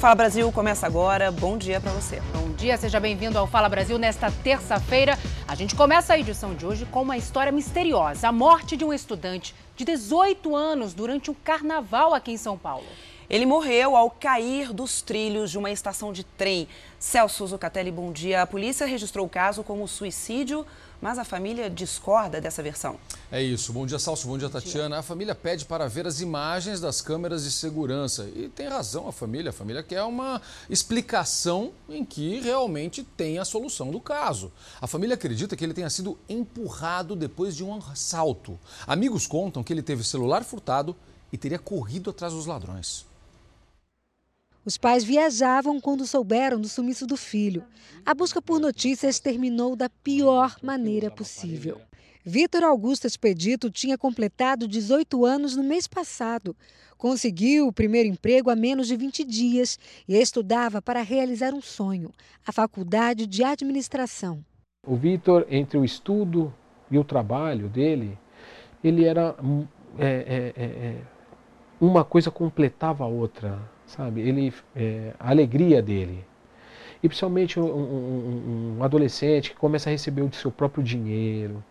Fala 0.00 0.14
Brasil 0.14 0.50
começa 0.50 0.86
agora. 0.86 1.30
Bom 1.30 1.58
dia 1.58 1.78
para 1.78 1.92
você. 1.92 2.22
Bom 2.32 2.50
dia, 2.52 2.74
seja 2.78 2.98
bem-vindo 2.98 3.38
ao 3.38 3.46
Fala 3.46 3.68
Brasil 3.68 3.98
nesta 3.98 4.30
terça-feira. 4.30 5.18
A 5.46 5.54
gente 5.54 5.76
começa 5.76 6.14
a 6.14 6.18
edição 6.18 6.54
de 6.54 6.64
hoje 6.64 6.86
com 6.86 7.02
uma 7.02 7.18
história 7.18 7.52
misteriosa: 7.52 8.26
a 8.26 8.32
morte 8.32 8.78
de 8.78 8.84
um 8.84 8.94
estudante 8.94 9.54
de 9.76 9.84
18 9.84 10.56
anos 10.56 10.94
durante 10.94 11.30
um 11.30 11.34
carnaval 11.34 12.14
aqui 12.14 12.32
em 12.32 12.38
São 12.38 12.56
Paulo. 12.56 12.86
Ele 13.28 13.44
morreu 13.44 13.94
ao 13.94 14.10
cair 14.10 14.72
dos 14.72 15.02
trilhos 15.02 15.50
de 15.50 15.58
uma 15.58 15.70
estação 15.70 16.14
de 16.14 16.24
trem. 16.24 16.66
Celso 16.98 17.46
Zucatelli, 17.46 17.90
bom 17.90 18.10
dia. 18.10 18.40
A 18.40 18.46
polícia 18.46 18.86
registrou 18.86 19.26
o 19.26 19.30
caso 19.30 19.62
como 19.62 19.86
suicídio, 19.86 20.66
mas 21.00 21.18
a 21.18 21.24
família 21.24 21.70
discorda 21.70 22.40
dessa 22.40 22.62
versão. 22.62 22.98
É 23.32 23.42
isso. 23.42 23.72
Bom 23.72 23.86
dia, 23.86 23.98
Celso. 23.98 24.26
Bom 24.26 24.36
dia, 24.36 24.48
Tatiana. 24.48 24.98
A 24.98 25.02
família 25.02 25.34
pede 25.34 25.64
para 25.64 25.88
ver 25.88 26.06
as 26.06 26.20
imagens 26.20 26.80
das 26.80 27.00
câmeras 27.00 27.44
de 27.44 27.50
segurança. 27.50 28.28
E 28.34 28.48
tem 28.48 28.68
razão 28.68 29.08
a 29.08 29.12
família. 29.12 29.50
A 29.50 29.52
família 29.52 29.82
quer 29.82 30.02
uma 30.02 30.42
explicação 30.68 31.72
em 31.88 32.04
que 32.04 32.40
realmente 32.40 33.02
tem 33.02 33.38
a 33.38 33.44
solução 33.44 33.90
do 33.90 34.00
caso. 34.00 34.52
A 34.80 34.86
família 34.86 35.14
acredita 35.14 35.56
que 35.56 35.64
ele 35.64 35.74
tenha 35.74 35.90
sido 35.90 36.18
empurrado 36.28 37.16
depois 37.16 37.56
de 37.56 37.64
um 37.64 37.76
assalto. 37.76 38.58
Amigos 38.86 39.26
contam 39.26 39.62
que 39.62 39.72
ele 39.72 39.82
teve 39.82 40.04
celular 40.04 40.44
furtado 40.44 40.94
e 41.32 41.38
teria 41.38 41.58
corrido 41.58 42.10
atrás 42.10 42.32
dos 42.32 42.46
ladrões. 42.46 43.09
Os 44.70 44.78
pais 44.78 45.02
viajavam 45.02 45.80
quando 45.80 46.06
souberam 46.06 46.60
do 46.60 46.68
sumiço 46.68 47.04
do 47.04 47.16
filho. 47.16 47.64
A 48.06 48.14
busca 48.14 48.40
por 48.40 48.60
notícias 48.60 49.18
terminou 49.18 49.74
da 49.74 49.88
pior 49.88 50.54
maneira 50.62 51.10
possível. 51.10 51.80
Vitor 52.24 52.62
Augusto 52.62 53.04
Expedito 53.04 53.68
tinha 53.68 53.98
completado 53.98 54.68
18 54.68 55.26
anos 55.26 55.56
no 55.56 55.64
mês 55.64 55.88
passado. 55.88 56.54
Conseguiu 56.96 57.66
o 57.66 57.72
primeiro 57.72 58.08
emprego 58.08 58.48
há 58.48 58.54
menos 58.54 58.86
de 58.86 58.96
20 58.96 59.24
dias 59.24 59.76
e 60.06 60.14
estudava 60.14 60.80
para 60.80 61.02
realizar 61.02 61.52
um 61.52 61.60
sonho, 61.60 62.12
a 62.46 62.52
faculdade 62.52 63.26
de 63.26 63.42
administração. 63.42 64.38
O 64.86 64.94
Vitor, 64.94 65.46
entre 65.50 65.78
o 65.78 65.84
estudo 65.84 66.54
e 66.88 66.96
o 66.96 67.02
trabalho 67.02 67.68
dele, 67.68 68.16
ele 68.84 69.04
era 69.04 69.34
é, 69.98 70.52
é, 70.56 70.62
é, 70.64 70.96
uma 71.80 72.04
coisa 72.04 72.30
completava 72.30 73.02
a 73.02 73.08
outra 73.08 73.58
sabe? 73.90 74.20
Ele, 74.20 74.52
é, 74.74 75.12
a 75.18 75.30
alegria 75.30 75.82
dele. 75.82 76.24
E 77.02 77.08
principalmente 77.08 77.58
um, 77.58 77.64
um, 77.64 78.76
um, 78.78 78.84
adolescente 78.84 79.50
que 79.50 79.56
começa 79.56 79.88
a 79.88 79.92
receber 79.92 80.22
o 80.22 80.32
seu 80.32 80.50
próprio 80.50 80.82
dinheiro, 80.82 81.64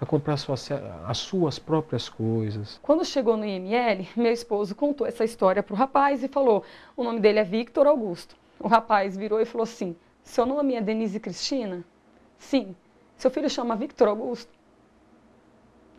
a 0.00 0.06
comprar 0.06 0.36
suas, 0.36 0.68
as 1.06 1.18
suas 1.18 1.58
próprias 1.58 2.08
coisas. 2.08 2.78
Quando 2.82 3.04
chegou 3.04 3.36
no 3.36 3.44
IML, 3.44 4.06
meu 4.16 4.32
esposo 4.32 4.74
contou 4.74 5.06
essa 5.06 5.24
história 5.24 5.62
para 5.62 5.74
o 5.74 5.76
rapaz 5.76 6.22
e 6.22 6.28
falou: 6.28 6.64
o 6.96 7.02
nome 7.02 7.20
dele 7.20 7.40
é 7.40 7.44
Victor 7.44 7.86
Augusto. 7.86 8.36
O 8.60 8.68
rapaz 8.68 9.16
virou 9.16 9.40
e 9.40 9.44
falou 9.44 9.64
assim: 9.64 9.96
seu 10.22 10.46
nome 10.46 10.74
é 10.74 10.80
Denise 10.80 11.18
Cristina? 11.18 11.84
Sim. 12.38 12.74
Seu 13.16 13.30
filho 13.30 13.50
chama 13.50 13.74
Victor 13.74 14.08
Augusto? 14.08 14.52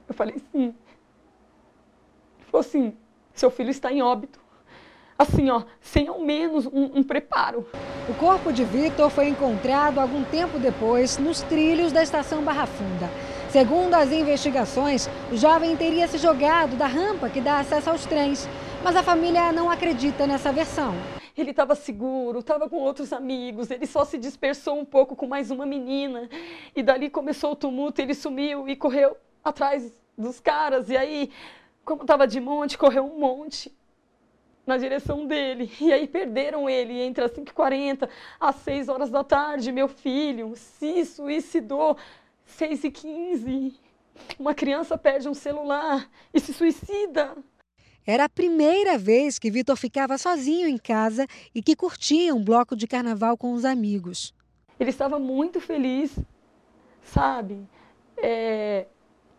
Eu 0.08 0.14
falei: 0.14 0.36
sim. 0.54 0.74
Ele 2.40 2.46
falou 2.50 2.62
assim: 2.62 2.94
seu 3.34 3.52
filho 3.52 3.70
está 3.70 3.92
em 3.92 4.02
óbito 4.02 4.40
assim, 5.20 5.50
ó, 5.50 5.64
sem 5.82 6.08
ao 6.08 6.22
menos 6.22 6.66
um, 6.66 6.92
um 6.96 7.04
preparo. 7.04 7.68
O 8.08 8.14
corpo 8.14 8.54
de 8.54 8.64
Vitor 8.64 9.10
foi 9.10 9.28
encontrado 9.28 10.00
algum 10.00 10.24
tempo 10.24 10.58
depois 10.58 11.18
nos 11.18 11.42
trilhos 11.42 11.92
da 11.92 12.02
estação 12.02 12.42
Barra 12.42 12.66
Funda. 12.66 13.10
Segundo 13.50 13.96
as 13.96 14.14
investigações, 14.14 15.10
o 15.30 15.36
jovem 15.36 15.76
teria 15.76 16.08
se 16.08 16.18
jogado 16.18 16.78
da 16.78 16.88
rampa 16.88 17.30
que 17.30 17.42
dá 17.42 17.60
acesso 17.60 17.90
aos 17.90 18.06
trens, 18.06 18.48
mas 18.82 18.96
a 18.96 19.04
família 19.04 19.52
não 19.52 19.70
acredita 19.70 20.26
nessa 20.26 20.54
versão. 20.54 20.96
Ele 21.38 21.52
estava 21.52 21.76
seguro, 21.76 22.40
estava 22.40 22.70
com 22.70 22.78
outros 22.78 23.12
amigos, 23.12 23.70
ele 23.72 23.86
só 23.86 24.06
se 24.06 24.18
dispersou 24.18 24.80
um 24.80 24.86
pouco 24.86 25.16
com 25.16 25.28
mais 25.28 25.52
uma 25.52 25.66
menina. 25.66 26.30
E 26.74 26.82
dali 26.82 27.10
começou 27.10 27.52
o 27.52 27.56
tumulto, 27.56 28.02
ele 28.02 28.14
sumiu 28.14 28.70
e 28.70 28.76
correu 28.76 29.18
atrás 29.44 29.92
dos 30.18 30.40
caras. 30.40 30.90
E 30.90 30.96
aí, 30.96 31.30
como 31.84 32.04
estava 32.04 32.28
de 32.28 32.40
monte, 32.40 32.78
correu 32.78 33.04
um 33.04 33.20
monte 33.20 33.74
na 34.70 34.78
direção 34.78 35.26
dele. 35.26 35.70
E 35.82 35.92
aí 35.92 36.08
perderam 36.08 36.70
ele 36.70 37.02
entre 37.02 37.24
as 37.24 37.32
5h40 37.32 38.08
às 38.40 38.56
6 38.58 38.88
horas 38.88 39.10
da 39.10 39.24
tarde. 39.24 39.72
Meu 39.72 39.88
filho 39.88 40.54
se 40.56 41.04
suicidou 41.06 41.98
6 42.46 42.84
e 42.84 42.92
15 42.92 43.74
Uma 44.38 44.54
criança 44.54 44.98
perde 44.98 45.28
um 45.28 45.34
celular 45.34 46.08
e 46.34 46.40
se 46.40 46.54
suicida. 46.54 47.36
Era 48.06 48.26
a 48.26 48.30
primeira 48.30 48.98
vez 48.98 49.38
que 49.40 49.52
Vitor 49.52 49.76
ficava 49.76 50.18
sozinho 50.18 50.68
em 50.68 50.78
casa 50.78 51.26
e 51.54 51.62
que 51.62 51.76
curtia 51.76 52.34
um 52.34 52.44
bloco 52.44 52.76
de 52.76 52.88
carnaval 52.88 53.38
com 53.38 53.54
os 53.54 53.66
amigos. 53.66 54.34
Ele 54.80 54.90
estava 54.90 55.20
muito 55.20 55.60
feliz, 55.60 56.18
sabe? 57.02 57.68
É, 58.18 58.88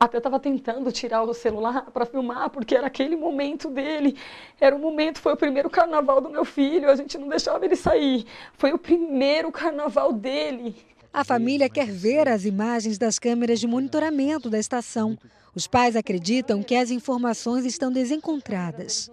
até 0.00 0.16
estava 0.16 0.41
tentando 0.41 0.91
tirar 0.91 1.22
o 1.22 1.34
celular 1.34 1.83
para 1.93 2.06
filmar, 2.06 2.49
porque 2.49 2.75
era 2.75 2.87
aquele 2.87 3.15
momento 3.15 3.69
dele. 3.69 4.16
Era 4.59 4.75
o 4.75 4.78
momento, 4.78 5.21
foi 5.21 5.34
o 5.34 5.37
primeiro 5.37 5.69
carnaval 5.69 6.22
do 6.22 6.31
meu 6.31 6.44
filho, 6.44 6.91
a 6.91 6.97
gente 6.97 7.19
não 7.19 7.28
deixava 7.28 7.62
ele 7.66 7.77
sair. 7.77 8.27
Foi 8.55 8.72
o 8.72 8.78
primeiro 8.78 9.53
carnaval 9.53 10.11
dele. 10.11 10.75
A 11.12 11.22
família 11.22 11.69
quer 11.69 11.87
ver 11.87 12.28
as 12.28 12.47
imagens 12.47 12.97
das 12.97 13.19
câmeras 13.19 13.61
de 13.61 13.66
monitoramento 13.66 14.49
da 14.49 14.59
estação. 14.59 15.19
Os 15.55 15.66
pais 15.66 15.94
acreditam 15.97 16.62
que 16.62 16.77
as 16.77 16.91
informações 16.91 17.67
estão 17.67 17.93
desencontradas. 17.93 19.11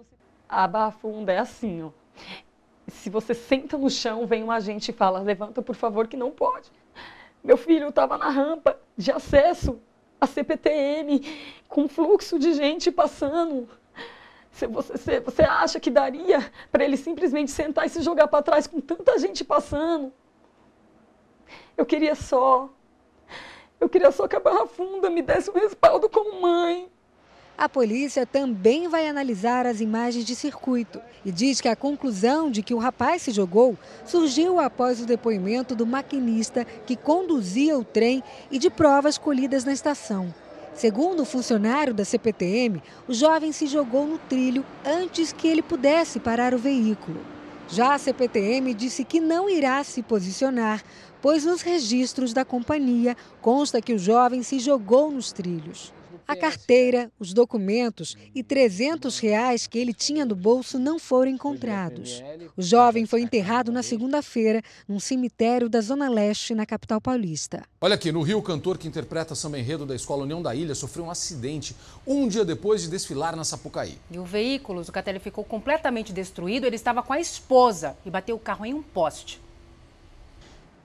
A 0.48 0.66
barra 0.66 0.92
funda 0.92 1.32
é 1.32 1.38
assim, 1.38 1.82
ó. 1.82 1.90
Se 2.86 3.10
você 3.10 3.34
senta 3.34 3.76
no 3.76 3.90
chão, 3.90 4.26
vem 4.26 4.42
um 4.42 4.50
agente 4.50 4.90
e 4.90 4.94
fala: 4.94 5.20
levanta, 5.20 5.60
por 5.60 5.74
favor, 5.74 6.06
que 6.06 6.16
não 6.16 6.30
pode. 6.30 6.70
Meu 7.44 7.56
filho 7.56 7.88
estava 7.88 8.16
na 8.16 8.30
rampa 8.30 8.78
de 8.96 9.10
acesso 9.10 9.78
a 10.20 10.26
CPTM, 10.26 11.20
com 11.68 11.88
fluxo 11.88 12.38
de 12.38 12.54
gente 12.54 12.90
passando. 12.90 13.68
Você, 14.52 15.20
você 15.20 15.42
acha 15.42 15.78
que 15.78 15.90
daria 15.90 16.50
para 16.72 16.84
ele 16.84 16.96
simplesmente 16.96 17.50
sentar 17.50 17.86
e 17.86 17.88
se 17.88 18.02
jogar 18.02 18.26
para 18.26 18.42
trás 18.42 18.66
com 18.66 18.80
tanta 18.80 19.16
gente 19.18 19.44
passando? 19.44 20.12
Eu 21.76 21.86
queria 21.86 22.16
só. 22.16 22.68
Eu 23.80 23.88
queria 23.88 24.10
só 24.10 24.26
que 24.26 24.34
a 24.34 24.40
Barra 24.40 24.66
Funda 24.66 25.08
me 25.08 25.22
desse 25.22 25.50
um 25.50 25.54
respaldo 25.54 26.08
como 26.08 26.40
mãe. 26.40 26.90
A 27.58 27.68
polícia 27.68 28.24
também 28.24 28.86
vai 28.86 29.08
analisar 29.08 29.66
as 29.66 29.80
imagens 29.80 30.24
de 30.24 30.36
circuito 30.36 31.00
e 31.24 31.32
diz 31.32 31.60
que 31.60 31.66
a 31.66 31.74
conclusão 31.74 32.48
de 32.52 32.62
que 32.62 32.72
o 32.72 32.78
rapaz 32.78 33.22
se 33.22 33.32
jogou 33.32 33.76
surgiu 34.06 34.60
após 34.60 35.00
o 35.00 35.04
depoimento 35.04 35.74
do 35.74 35.84
maquinista 35.84 36.64
que 36.86 36.94
conduzia 36.94 37.76
o 37.76 37.82
trem 37.82 38.22
e 38.48 38.60
de 38.60 38.70
provas 38.70 39.18
colhidas 39.18 39.64
na 39.64 39.72
estação. 39.72 40.32
Segundo 40.72 41.22
o 41.22 41.24
funcionário 41.24 41.92
da 41.92 42.04
CPTM, 42.04 42.80
o 43.08 43.12
jovem 43.12 43.50
se 43.50 43.66
jogou 43.66 44.06
no 44.06 44.18
trilho 44.18 44.64
antes 44.86 45.32
que 45.32 45.48
ele 45.48 45.60
pudesse 45.60 46.20
parar 46.20 46.54
o 46.54 46.58
veículo. 46.58 47.20
Já 47.68 47.94
a 47.94 47.98
CPTM 47.98 48.72
disse 48.72 49.02
que 49.02 49.18
não 49.18 49.50
irá 49.50 49.82
se 49.82 50.00
posicionar, 50.00 50.80
pois 51.20 51.44
nos 51.44 51.62
registros 51.62 52.32
da 52.32 52.44
companhia 52.44 53.16
consta 53.42 53.82
que 53.82 53.92
o 53.92 53.98
jovem 53.98 54.44
se 54.44 54.60
jogou 54.60 55.10
nos 55.10 55.32
trilhos. 55.32 55.97
A 56.28 56.36
carteira, 56.36 57.10
os 57.18 57.32
documentos 57.32 58.14
e 58.34 58.42
300 58.42 59.18
reais 59.18 59.66
que 59.66 59.78
ele 59.78 59.94
tinha 59.94 60.26
no 60.26 60.36
bolso 60.36 60.78
não 60.78 60.98
foram 60.98 61.30
encontrados. 61.30 62.22
O 62.54 62.60
jovem 62.60 63.06
foi 63.06 63.22
enterrado 63.22 63.72
na 63.72 63.82
segunda-feira 63.82 64.62
num 64.86 65.00
cemitério 65.00 65.70
da 65.70 65.80
Zona 65.80 66.06
Leste, 66.06 66.54
na 66.54 66.66
capital 66.66 67.00
paulista. 67.00 67.62
Olha 67.80 67.94
aqui, 67.94 68.12
no 68.12 68.20
Rio, 68.20 68.40
o 68.40 68.42
cantor 68.42 68.76
que 68.76 68.86
interpreta 68.86 69.34
samba 69.34 69.58
enredo 69.58 69.86
da 69.86 69.94
Escola 69.94 70.24
União 70.24 70.42
da 70.42 70.54
Ilha 70.54 70.74
sofreu 70.74 71.06
um 71.06 71.10
acidente 71.10 71.74
um 72.06 72.28
dia 72.28 72.44
depois 72.44 72.82
de 72.82 72.90
desfilar 72.90 73.34
na 73.34 73.42
Sapucaí. 73.42 73.96
E 74.10 74.18
o 74.18 74.24
veículo, 74.24 74.82
o 74.82 74.92
Catelli 74.92 75.20
ficou 75.20 75.44
completamente 75.44 76.12
destruído. 76.12 76.66
Ele 76.66 76.76
estava 76.76 77.02
com 77.02 77.14
a 77.14 77.20
esposa 77.20 77.96
e 78.04 78.10
bateu 78.10 78.36
o 78.36 78.38
carro 78.38 78.66
em 78.66 78.74
um 78.74 78.82
poste. 78.82 79.40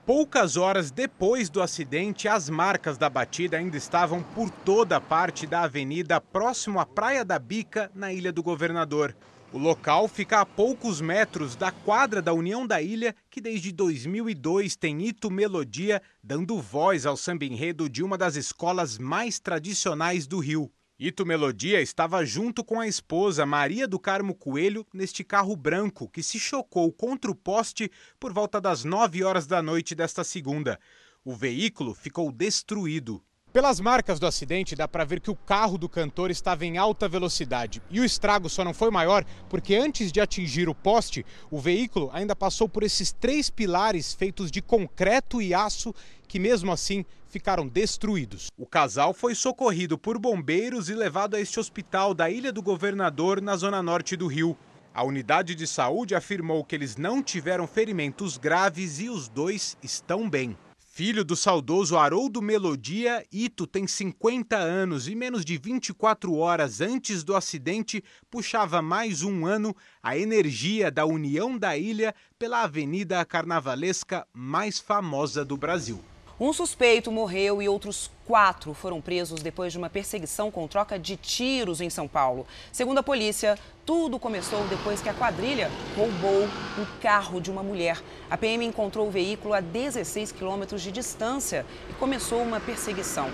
Poucas 0.06 0.58
horas 0.58 0.90
depois 0.90 1.48
do 1.48 1.62
acidente, 1.62 2.28
as 2.28 2.50
marcas 2.50 2.98
da 2.98 3.08
batida 3.08 3.56
ainda 3.56 3.78
estavam 3.78 4.22
por 4.22 4.50
toda 4.50 4.98
a 4.98 5.00
parte 5.00 5.46
da 5.46 5.62
avenida 5.62 6.20
próximo 6.20 6.78
à 6.78 6.84
Praia 6.84 7.24
da 7.24 7.38
Bica, 7.38 7.90
na 7.94 8.12
Ilha 8.12 8.30
do 8.30 8.42
Governador. 8.42 9.16
O 9.50 9.56
local 9.56 10.06
fica 10.06 10.40
a 10.40 10.44
poucos 10.44 11.00
metros 11.00 11.56
da 11.56 11.70
quadra 11.70 12.20
da 12.20 12.34
União 12.34 12.66
da 12.66 12.82
Ilha, 12.82 13.16
que 13.30 13.40
desde 13.40 13.72
2002 13.72 14.76
tem 14.76 15.00
Ito 15.00 15.30
Melodia, 15.30 16.02
dando 16.22 16.60
voz 16.60 17.06
ao 17.06 17.16
samba 17.16 17.46
enredo 17.46 17.88
de 17.88 18.02
uma 18.02 18.18
das 18.18 18.36
escolas 18.36 18.98
mais 18.98 19.38
tradicionais 19.38 20.26
do 20.26 20.38
Rio. 20.38 20.70
Ito 20.96 21.26
Melodia 21.26 21.80
estava 21.80 22.24
junto 22.24 22.62
com 22.62 22.78
a 22.78 22.86
esposa 22.86 23.44
Maria 23.44 23.88
do 23.88 23.98
Carmo 23.98 24.32
Coelho 24.32 24.86
neste 24.94 25.24
carro 25.24 25.56
branco 25.56 26.08
que 26.08 26.22
se 26.22 26.38
chocou 26.38 26.92
contra 26.92 27.28
o 27.28 27.34
poste 27.34 27.90
por 28.20 28.32
volta 28.32 28.60
das 28.60 28.84
9 28.84 29.24
horas 29.24 29.44
da 29.44 29.60
noite 29.60 29.92
desta 29.92 30.22
segunda. 30.22 30.78
O 31.24 31.34
veículo 31.34 31.94
ficou 31.94 32.30
destruído. 32.30 33.20
Pelas 33.52 33.80
marcas 33.80 34.20
do 34.20 34.26
acidente, 34.26 34.76
dá 34.76 34.86
para 34.86 35.04
ver 35.04 35.20
que 35.20 35.32
o 35.32 35.36
carro 35.36 35.76
do 35.76 35.88
cantor 35.88 36.30
estava 36.30 36.64
em 36.64 36.78
alta 36.78 37.08
velocidade. 37.08 37.82
E 37.90 37.98
o 37.98 38.04
estrago 38.04 38.48
só 38.48 38.64
não 38.64 38.72
foi 38.72 38.90
maior 38.92 39.24
porque 39.48 39.74
antes 39.74 40.12
de 40.12 40.20
atingir 40.20 40.68
o 40.68 40.74
poste, 40.76 41.26
o 41.50 41.58
veículo 41.58 42.08
ainda 42.12 42.36
passou 42.36 42.68
por 42.68 42.84
esses 42.84 43.10
três 43.10 43.50
pilares 43.50 44.14
feitos 44.14 44.48
de 44.48 44.62
concreto 44.62 45.42
e 45.42 45.54
aço 45.54 45.92
que, 46.28 46.38
mesmo 46.38 46.70
assim, 46.70 47.04
ficaram 47.34 47.66
destruídos. 47.66 48.46
O 48.56 48.64
casal 48.64 49.12
foi 49.12 49.34
socorrido 49.34 49.98
por 49.98 50.20
bombeiros 50.20 50.88
e 50.88 50.94
levado 50.94 51.34
a 51.34 51.40
este 51.40 51.58
hospital 51.58 52.14
da 52.14 52.30
Ilha 52.30 52.52
do 52.52 52.62
Governador, 52.62 53.42
na 53.42 53.56
zona 53.56 53.82
norte 53.82 54.14
do 54.14 54.28
Rio. 54.28 54.56
A 54.94 55.02
unidade 55.02 55.52
de 55.56 55.66
saúde 55.66 56.14
afirmou 56.14 56.64
que 56.64 56.76
eles 56.76 56.96
não 56.96 57.20
tiveram 57.20 57.66
ferimentos 57.66 58.38
graves 58.38 59.00
e 59.00 59.08
os 59.08 59.26
dois 59.26 59.76
estão 59.82 60.30
bem. 60.30 60.56
Filho 60.78 61.24
do 61.24 61.34
saudoso 61.34 61.98
Haroldo 61.98 62.40
Melodia, 62.40 63.26
Ito 63.32 63.66
tem 63.66 63.84
50 63.84 64.56
anos 64.56 65.08
e 65.08 65.16
menos 65.16 65.44
de 65.44 65.58
24 65.58 66.36
horas 66.36 66.80
antes 66.80 67.24
do 67.24 67.34
acidente 67.34 68.00
puxava 68.30 68.80
mais 68.80 69.24
um 69.24 69.44
ano 69.44 69.74
a 70.00 70.16
energia 70.16 70.88
da 70.88 71.04
União 71.04 71.58
da 71.58 71.76
Ilha 71.76 72.14
pela 72.38 72.62
avenida 72.62 73.24
carnavalesca 73.24 74.24
mais 74.32 74.78
famosa 74.78 75.44
do 75.44 75.56
Brasil. 75.56 76.00
Um 76.38 76.52
suspeito 76.52 77.12
morreu 77.12 77.62
e 77.62 77.68
outros 77.68 78.10
quatro 78.26 78.74
foram 78.74 79.00
presos 79.00 79.42
depois 79.42 79.72
de 79.72 79.78
uma 79.78 79.90
perseguição 79.90 80.50
com 80.50 80.66
troca 80.66 80.98
de 80.98 81.16
tiros 81.16 81.80
em 81.80 81.90
São 81.90 82.08
Paulo. 82.08 82.46
Segundo 82.72 82.98
a 82.98 83.02
polícia, 83.02 83.58
tudo 83.84 84.18
começou 84.18 84.66
depois 84.68 85.02
que 85.02 85.08
a 85.08 85.14
quadrilha 85.14 85.70
roubou 85.96 86.44
um 86.78 87.00
carro 87.00 87.40
de 87.40 87.50
uma 87.50 87.62
mulher. 87.62 88.00
A 88.30 88.36
PM 88.36 88.64
encontrou 88.64 89.08
o 89.08 89.10
veículo 89.10 89.52
a 89.52 89.60
16 89.60 90.32
quilômetros 90.32 90.80
de 90.80 90.90
distância 90.90 91.66
e 91.90 91.92
começou 91.94 92.42
uma 92.42 92.60
perseguição. 92.60 93.30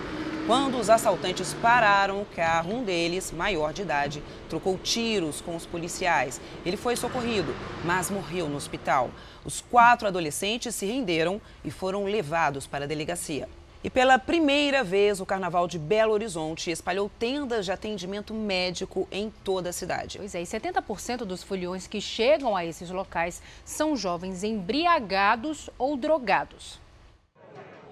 Quando 0.47 0.79
os 0.79 0.91
assaltantes 0.91 1.55
pararam 1.55 2.23
o 2.23 2.27
carro, 2.27 2.75
um 2.75 2.83
deles, 2.83 3.31
maior 3.31 3.73
de 3.73 3.83
idade, 3.83 4.23
trocou 4.49 4.77
tiros 4.77 5.41
com 5.41 5.55
os 5.55 5.65
policiais. 5.65 6.41
Ele 6.67 6.77
foi 6.77 6.97
socorrido, 6.97 7.55
mas 7.85 8.11
morreu 8.11 8.49
no 8.49 8.57
hospital. 8.57 9.11
Os 9.45 9.61
quatro 9.61 10.09
adolescentes 10.09 10.75
se 10.75 10.87
renderam 10.87 11.41
e 11.65 11.71
foram 11.71 12.05
levados 12.05 12.67
para 12.67 12.85
a 12.85 12.89
delegacia. 12.89 13.49
E 13.83 13.89
pela 13.89 14.19
primeira 14.19 14.85
vez, 14.85 15.21
o 15.21 15.27
Carnaval 15.27 15.67
de 15.67 15.79
Belo 15.79 16.13
Horizonte 16.13 16.71
espalhou 16.71 17.11
tendas 17.19 17.65
de 17.65 17.73
atendimento 17.73 18.35
médico 18.35 19.09
em 19.11 19.33
toda 19.43 19.71
a 19.71 19.73
cidade. 19.73 20.19
Pois 20.19 20.35
é, 20.35 20.43
e 20.43 20.45
70% 20.45 21.19
dos 21.19 21.43
foliões 21.43 21.87
que 21.87 21.99
chegam 21.99 22.55
a 22.55 22.63
esses 22.63 22.91
locais 22.91 23.41
são 23.65 23.97
jovens 23.97 24.45
embriagados 24.45 25.71
ou 25.79 25.97
drogados. 25.97 26.79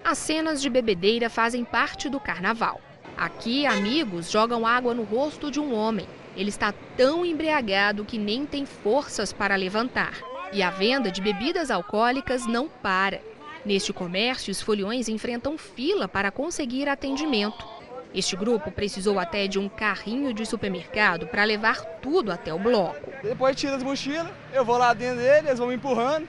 As 0.03 0.19
cenas 0.19 0.61
de 0.61 0.69
bebedeira 0.69 1.27
fazem 1.27 1.65
parte 1.65 2.07
do 2.07 2.19
carnaval. 2.19 2.79
Aqui, 3.17 3.65
amigos 3.65 4.29
jogam 4.29 4.67
água 4.67 4.93
no 4.93 5.03
rosto 5.03 5.49
de 5.49 5.59
um 5.59 5.73
homem. 5.73 6.07
Ele 6.37 6.49
está 6.49 6.71
tão 6.95 7.25
embriagado 7.25 8.05
que 8.05 8.19
nem 8.19 8.45
tem 8.45 8.63
forças 8.63 9.33
para 9.33 9.55
levantar. 9.55 10.13
E 10.53 10.61
a 10.61 10.69
venda 10.69 11.11
de 11.11 11.19
bebidas 11.19 11.71
alcoólicas 11.71 12.45
não 12.45 12.69
para. 12.69 13.28
Neste 13.65 13.91
comércio, 13.91 14.51
os 14.51 14.61
foliões 14.61 15.09
enfrentam 15.09 15.57
fila 15.57 16.07
para 16.07 16.31
conseguir 16.31 16.87
atendimento. 16.87 17.67
Este 18.13 18.35
grupo 18.35 18.71
precisou 18.71 19.19
até 19.19 19.47
de 19.47 19.59
um 19.59 19.69
carrinho 19.69 20.33
de 20.33 20.45
supermercado 20.45 21.27
para 21.27 21.43
levar 21.43 21.83
tudo 22.01 22.31
até 22.31 22.53
o 22.53 22.57
bloco. 22.57 23.11
Depois 23.21 23.55
tira 23.55 23.75
as 23.75 23.83
mochilas, 23.83 24.31
eu 24.53 24.65
vou 24.65 24.77
lá 24.77 24.93
dentro 24.93 25.17
dele, 25.17 25.49
eles 25.49 25.59
vão 25.59 25.67
me 25.67 25.75
empurrando. 25.75 26.27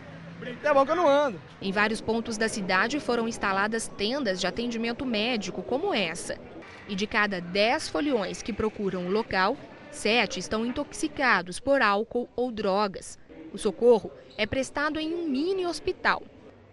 É 0.63 0.75
bom 0.75 0.85
que 0.85 0.91
eu 0.91 0.97
não 0.97 1.09
ando. 1.09 1.41
Em 1.61 1.71
vários 1.71 2.01
pontos 2.01 2.37
da 2.37 2.49
cidade 2.49 2.99
foram 2.99 3.29
instaladas 3.29 3.89
tendas 3.89 4.41
de 4.41 4.47
atendimento 4.47 5.07
médico 5.07 5.63
como 5.63 5.95
essa. 5.95 6.37
E 6.89 6.95
de 6.95 7.07
cada 7.07 7.41
10 7.41 7.89
foliões 7.89 8.43
que 8.43 8.53
procuram 8.53 9.07
o 9.07 9.11
local, 9.11 9.57
sete 9.91 10.41
estão 10.41 10.67
intoxicados 10.67 11.61
por 11.61 11.81
álcool 11.81 12.29
ou 12.35 12.51
drogas. 12.51 13.19
O 13.53 13.59
socorro 13.59 14.11
é 14.37 14.47
prestado 14.47 14.99
em 14.99 15.15
um 15.15 15.29
mini 15.29 15.67
hospital. 15.67 16.23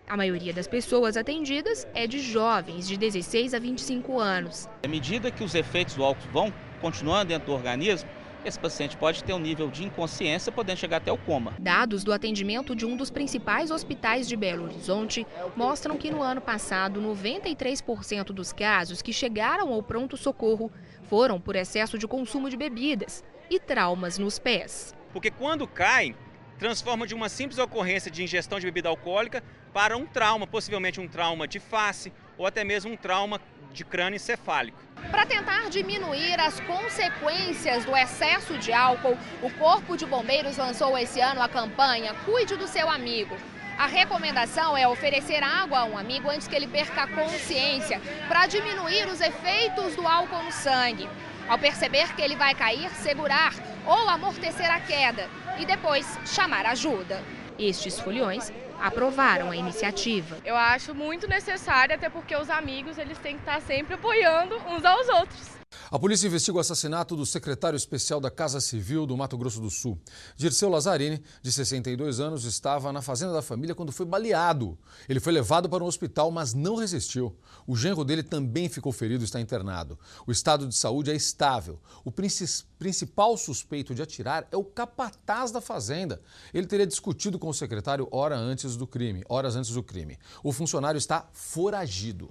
A 0.09 0.15
maioria 0.15 0.53
das 0.53 0.67
pessoas 0.67 1.17
atendidas 1.17 1.85
é 1.93 2.07
de 2.07 2.19
jovens 2.19 2.87
de 2.87 2.95
16 2.95 3.53
a 3.53 3.59
25 3.59 4.17
anos. 4.17 4.69
À 4.81 4.87
medida 4.87 5.29
que 5.29 5.43
os 5.43 5.53
efeitos 5.53 5.95
do 5.95 6.03
álcool 6.05 6.29
vão 6.31 6.53
continuando 6.79 7.25
dentro 7.25 7.47
do 7.47 7.53
organismo, 7.53 8.09
esse 8.45 8.57
paciente 8.57 8.95
pode 8.95 9.21
ter 9.21 9.33
um 9.33 9.39
nível 9.39 9.69
de 9.69 9.83
inconsciência, 9.83 10.49
podendo 10.49 10.77
chegar 10.77 10.97
até 10.97 11.11
o 11.11 11.17
coma. 11.17 11.55
Dados 11.59 12.05
do 12.05 12.13
atendimento 12.13 12.73
de 12.73 12.85
um 12.85 12.95
dos 12.95 13.09
principais 13.09 13.69
hospitais 13.69 14.29
de 14.29 14.37
Belo 14.37 14.63
Horizonte 14.63 15.27
mostram 15.57 15.97
que 15.97 16.09
no 16.09 16.21
ano 16.21 16.39
passado, 16.39 17.01
93% 17.01 18.27
dos 18.27 18.53
casos 18.53 19.01
que 19.01 19.11
chegaram 19.11 19.73
ao 19.73 19.83
pronto-socorro 19.83 20.71
foram 21.03 21.37
por 21.37 21.57
excesso 21.57 21.97
de 21.97 22.07
consumo 22.07 22.49
de 22.49 22.55
bebidas 22.55 23.25
e 23.49 23.59
traumas 23.59 24.17
nos 24.17 24.39
pés. 24.39 24.95
Porque 25.11 25.29
quando 25.29 25.67
caem, 25.67 26.15
transforma 26.57 27.05
de 27.05 27.13
uma 27.13 27.29
simples 27.29 27.59
ocorrência 27.59 28.09
de 28.09 28.23
ingestão 28.23 28.59
de 28.59 28.65
bebida 28.65 28.89
alcoólica 28.89 29.43
para 29.73 29.95
um 29.95 30.05
trauma, 30.05 30.47
possivelmente 30.47 30.99
um 30.99 31.07
trauma 31.07 31.47
de 31.47 31.59
face 31.59 32.11
ou 32.37 32.45
até 32.45 32.63
mesmo 32.63 32.91
um 32.91 32.97
trauma 32.97 33.39
de 33.71 33.85
crânio 33.85 34.15
encefálico. 34.15 34.79
Para 35.11 35.25
tentar 35.25 35.69
diminuir 35.69 36.39
as 36.39 36.59
consequências 36.61 37.85
do 37.85 37.95
excesso 37.95 38.57
de 38.57 38.73
álcool, 38.73 39.17
o 39.41 39.51
Corpo 39.51 39.95
de 39.95 40.05
Bombeiros 40.05 40.57
lançou 40.57 40.97
esse 40.97 41.19
ano 41.19 41.41
a 41.41 41.47
campanha 41.47 42.15
Cuide 42.25 42.55
do 42.55 42.67
seu 42.67 42.89
amigo. 42.89 43.37
A 43.77 43.85
recomendação 43.85 44.75
é 44.75 44.87
oferecer 44.87 45.43
água 45.43 45.79
a 45.79 45.85
um 45.85 45.95
amigo 45.95 46.27
antes 46.27 46.47
que 46.47 46.55
ele 46.55 46.65
perca 46.65 47.03
a 47.03 47.07
consciência, 47.07 48.01
para 48.27 48.47
diminuir 48.47 49.07
os 49.07 49.21
efeitos 49.21 49.95
do 49.95 50.07
álcool 50.07 50.41
no 50.41 50.51
sangue. 50.51 51.07
Ao 51.47 51.59
perceber 51.59 52.11
que 52.15 52.21
ele 52.21 52.35
vai 52.35 52.55
cair, 52.55 52.89
segurar 52.89 53.53
ou 53.85 54.09
amortecer 54.09 54.69
a 54.69 54.79
queda 54.79 55.29
e 55.59 55.65
depois 55.65 56.17
chamar 56.25 56.65
ajuda. 56.65 57.23
Estes 57.57 57.99
foliões 57.99 58.51
aprovaram 58.79 59.49
a 59.49 59.55
iniciativa. 59.55 60.37
Eu 60.45 60.55
acho 60.55 60.93
muito 60.93 61.27
necessário, 61.27 61.95
até 61.95 62.09
porque 62.09 62.35
os 62.35 62.49
amigos 62.49 62.97
eles 62.97 63.17
têm 63.17 63.35
que 63.35 63.41
estar 63.41 63.59
sempre 63.61 63.95
apoiando 63.95 64.55
uns 64.67 64.85
aos 64.85 65.09
outros. 65.09 65.57
A 65.89 65.97
polícia 65.97 66.27
investiga 66.27 66.57
o 66.57 66.59
assassinato 66.59 67.15
do 67.15 67.25
secretário 67.25 67.77
especial 67.77 68.19
da 68.19 68.29
Casa 68.29 68.59
Civil 68.59 69.05
do 69.05 69.15
Mato 69.15 69.37
Grosso 69.37 69.61
do 69.61 69.69
Sul. 69.69 69.97
Dirceu 70.35 70.67
Lazzarini, 70.67 71.23
de 71.41 71.49
62 71.49 72.19
anos, 72.19 72.43
estava 72.43 72.91
na 72.91 73.01
fazenda 73.01 73.31
da 73.31 73.41
família 73.41 73.73
quando 73.73 73.93
foi 73.93 74.05
baleado. 74.05 74.77
Ele 75.07 75.21
foi 75.21 75.31
levado 75.31 75.69
para 75.69 75.81
um 75.81 75.87
hospital, 75.87 76.29
mas 76.29 76.53
não 76.53 76.75
resistiu. 76.75 77.33
O 77.65 77.73
genro 77.73 78.03
dele 78.03 78.21
também 78.21 78.67
ficou 78.67 78.91
ferido 78.91 79.23
e 79.23 79.25
está 79.25 79.39
internado. 79.39 79.97
O 80.25 80.31
estado 80.31 80.67
de 80.67 80.75
saúde 80.75 81.09
é 81.09 81.15
estável. 81.15 81.79
O 82.03 82.11
principal 82.11 83.37
suspeito 83.37 83.95
de 83.95 84.01
atirar 84.01 84.45
é 84.51 84.57
o 84.57 84.65
capataz 84.65 85.51
da 85.51 85.61
fazenda. 85.61 86.21
Ele 86.53 86.67
teria 86.67 86.85
discutido 86.85 87.39
com 87.39 87.47
o 87.47 87.53
secretário 87.53 88.09
hora 88.11 88.35
antes 88.35 88.75
do 88.75 88.85
crime, 88.85 89.23
horas 89.29 89.55
antes 89.55 89.71
do 89.71 89.81
crime. 89.81 90.19
O 90.43 90.51
funcionário 90.51 90.97
está 90.97 91.29
foragido. 91.31 92.29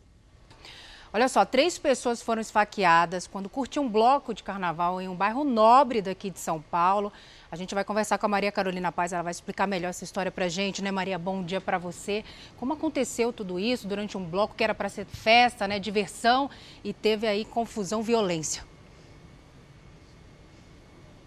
Olha 1.12 1.28
só, 1.28 1.44
três 1.44 1.78
pessoas 1.78 2.20
foram 2.20 2.42
esfaqueadas 2.42 3.26
quando 3.26 3.48
curtiam 3.48 3.84
um 3.84 3.88
bloco 3.88 4.34
de 4.34 4.42
carnaval 4.42 5.00
em 5.00 5.08
um 5.08 5.14
bairro 5.14 5.44
nobre 5.44 6.02
daqui 6.02 6.30
de 6.30 6.38
São 6.38 6.60
Paulo. 6.60 7.12
A 7.50 7.56
gente 7.56 7.74
vai 7.74 7.84
conversar 7.84 8.18
com 8.18 8.26
a 8.26 8.28
Maria 8.28 8.50
Carolina 8.50 8.90
Paz, 8.90 9.12
ela 9.12 9.22
vai 9.22 9.30
explicar 9.30 9.66
melhor 9.66 9.88
essa 9.90 10.04
história 10.04 10.32
pra 10.32 10.48
gente, 10.48 10.82
né, 10.82 10.90
Maria? 10.90 11.18
Bom 11.18 11.42
dia 11.42 11.60
para 11.60 11.78
você. 11.78 12.24
Como 12.56 12.72
aconteceu 12.72 13.32
tudo 13.32 13.58
isso 13.58 13.86
durante 13.86 14.18
um 14.18 14.24
bloco 14.24 14.54
que 14.54 14.64
era 14.64 14.74
para 14.74 14.88
ser 14.88 15.06
festa, 15.06 15.66
né, 15.68 15.78
diversão 15.78 16.50
e 16.82 16.92
teve 16.92 17.26
aí 17.26 17.44
confusão, 17.44 18.02
violência? 18.02 18.75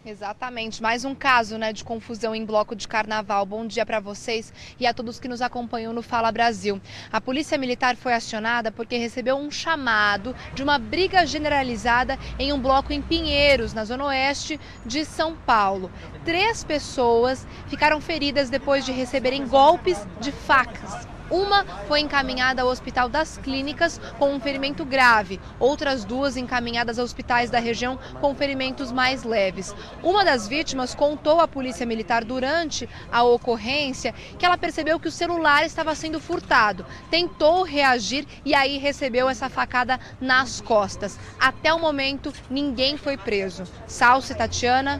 Exatamente, 0.05 0.81
mais 0.81 1.03
um 1.03 1.13
caso 1.13 1.57
né, 1.57 1.73
de 1.73 1.83
confusão 1.83 2.33
em 2.33 2.45
bloco 2.45 2.73
de 2.73 2.87
carnaval. 2.87 3.45
Bom 3.45 3.67
dia 3.67 3.85
para 3.85 3.99
vocês 3.99 4.53
e 4.79 4.87
a 4.87 4.93
todos 4.93 5.19
que 5.19 5.27
nos 5.27 5.41
acompanham 5.41 5.91
no 5.91 6.01
Fala 6.01 6.31
Brasil. 6.31 6.81
A 7.11 7.19
Polícia 7.19 7.57
Militar 7.57 7.97
foi 7.97 8.13
acionada 8.13 8.71
porque 8.71 8.95
recebeu 8.95 9.35
um 9.35 9.51
chamado 9.51 10.33
de 10.55 10.63
uma 10.63 10.79
briga 10.79 11.27
generalizada 11.27 12.17
em 12.39 12.53
um 12.53 12.61
bloco 12.61 12.93
em 12.93 13.01
Pinheiros, 13.01 13.73
na 13.73 13.83
zona 13.83 14.05
oeste 14.05 14.57
de 14.85 15.03
São 15.03 15.35
Paulo. 15.35 15.91
Três 16.23 16.63
pessoas 16.63 17.45
ficaram 17.67 17.99
feridas 17.99 18.49
depois 18.49 18.85
de 18.85 18.93
receberem 18.93 19.45
golpes 19.45 20.07
de 20.21 20.31
facas. 20.31 21.18
Uma 21.29 21.63
foi 21.87 21.99
encaminhada 21.99 22.63
ao 22.63 22.67
Hospital 22.67 23.07
das 23.07 23.37
Clínicas 23.37 23.99
com 24.17 24.33
um 24.33 24.39
ferimento 24.39 24.83
grave, 24.83 25.39
outras 25.59 26.03
duas 26.03 26.35
encaminhadas 26.35 26.97
a 26.97 27.03
hospitais 27.03 27.49
da 27.49 27.59
região 27.59 27.99
com 28.19 28.33
ferimentos 28.33 28.91
mais 28.91 29.23
leves. 29.23 29.75
Uma 30.01 30.25
das 30.25 30.47
vítimas 30.47 30.95
contou 30.95 31.39
à 31.39 31.47
Polícia 31.47 31.85
Militar 31.85 32.23
durante 32.23 32.89
a 33.11 33.23
ocorrência 33.23 34.13
que 34.37 34.45
ela 34.45 34.57
percebeu 34.57 34.99
que 34.99 35.07
o 35.07 35.11
celular 35.11 35.63
estava 35.63 35.93
sendo 35.93 36.19
furtado. 36.19 36.85
Tentou 37.11 37.63
reagir 37.63 38.25
e 38.43 38.55
aí 38.55 38.77
recebeu 38.77 39.29
essa 39.29 39.49
facada 39.49 39.99
nas 40.19 40.61
costas. 40.61 41.19
Até 41.39 41.73
o 41.73 41.79
momento, 41.79 42.33
ninguém 42.49 42.97
foi 42.97 43.17
preso. 43.17 43.63
Salce 43.85 44.33
Tatiana. 44.33 44.99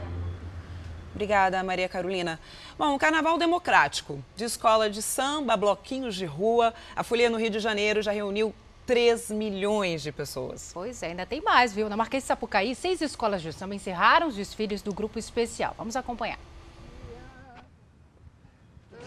Obrigada, 1.14 1.62
Maria 1.62 1.88
Carolina. 1.88 2.38
Bom, 2.78 2.94
um 2.94 2.98
carnaval 2.98 3.36
democrático, 3.36 4.22
de 4.36 4.44
escola 4.44 4.88
de 4.88 5.02
samba, 5.02 5.56
bloquinhos 5.56 6.14
de 6.14 6.24
rua. 6.24 6.72
A 6.94 7.02
Folia 7.02 7.28
no 7.28 7.38
Rio 7.38 7.50
de 7.50 7.58
Janeiro 7.58 8.00
já 8.00 8.12
reuniu 8.12 8.54
3 8.86 9.30
milhões 9.30 10.02
de 10.02 10.12
pessoas. 10.12 10.70
Pois 10.72 11.02
é, 11.02 11.08
ainda 11.08 11.26
tem 11.26 11.40
mais, 11.40 11.74
viu? 11.74 11.88
Na 11.88 11.96
Marquês 11.96 12.22
de 12.24 12.28
Sapucaí, 12.28 12.74
seis 12.74 13.00
escolas 13.00 13.42
de 13.42 13.52
samba 13.52 13.74
encerraram 13.74 14.28
os 14.28 14.34
desfiles 14.34 14.82
do 14.82 14.92
grupo 14.92 15.18
especial. 15.18 15.74
Vamos 15.78 15.96
acompanhar 15.96 16.38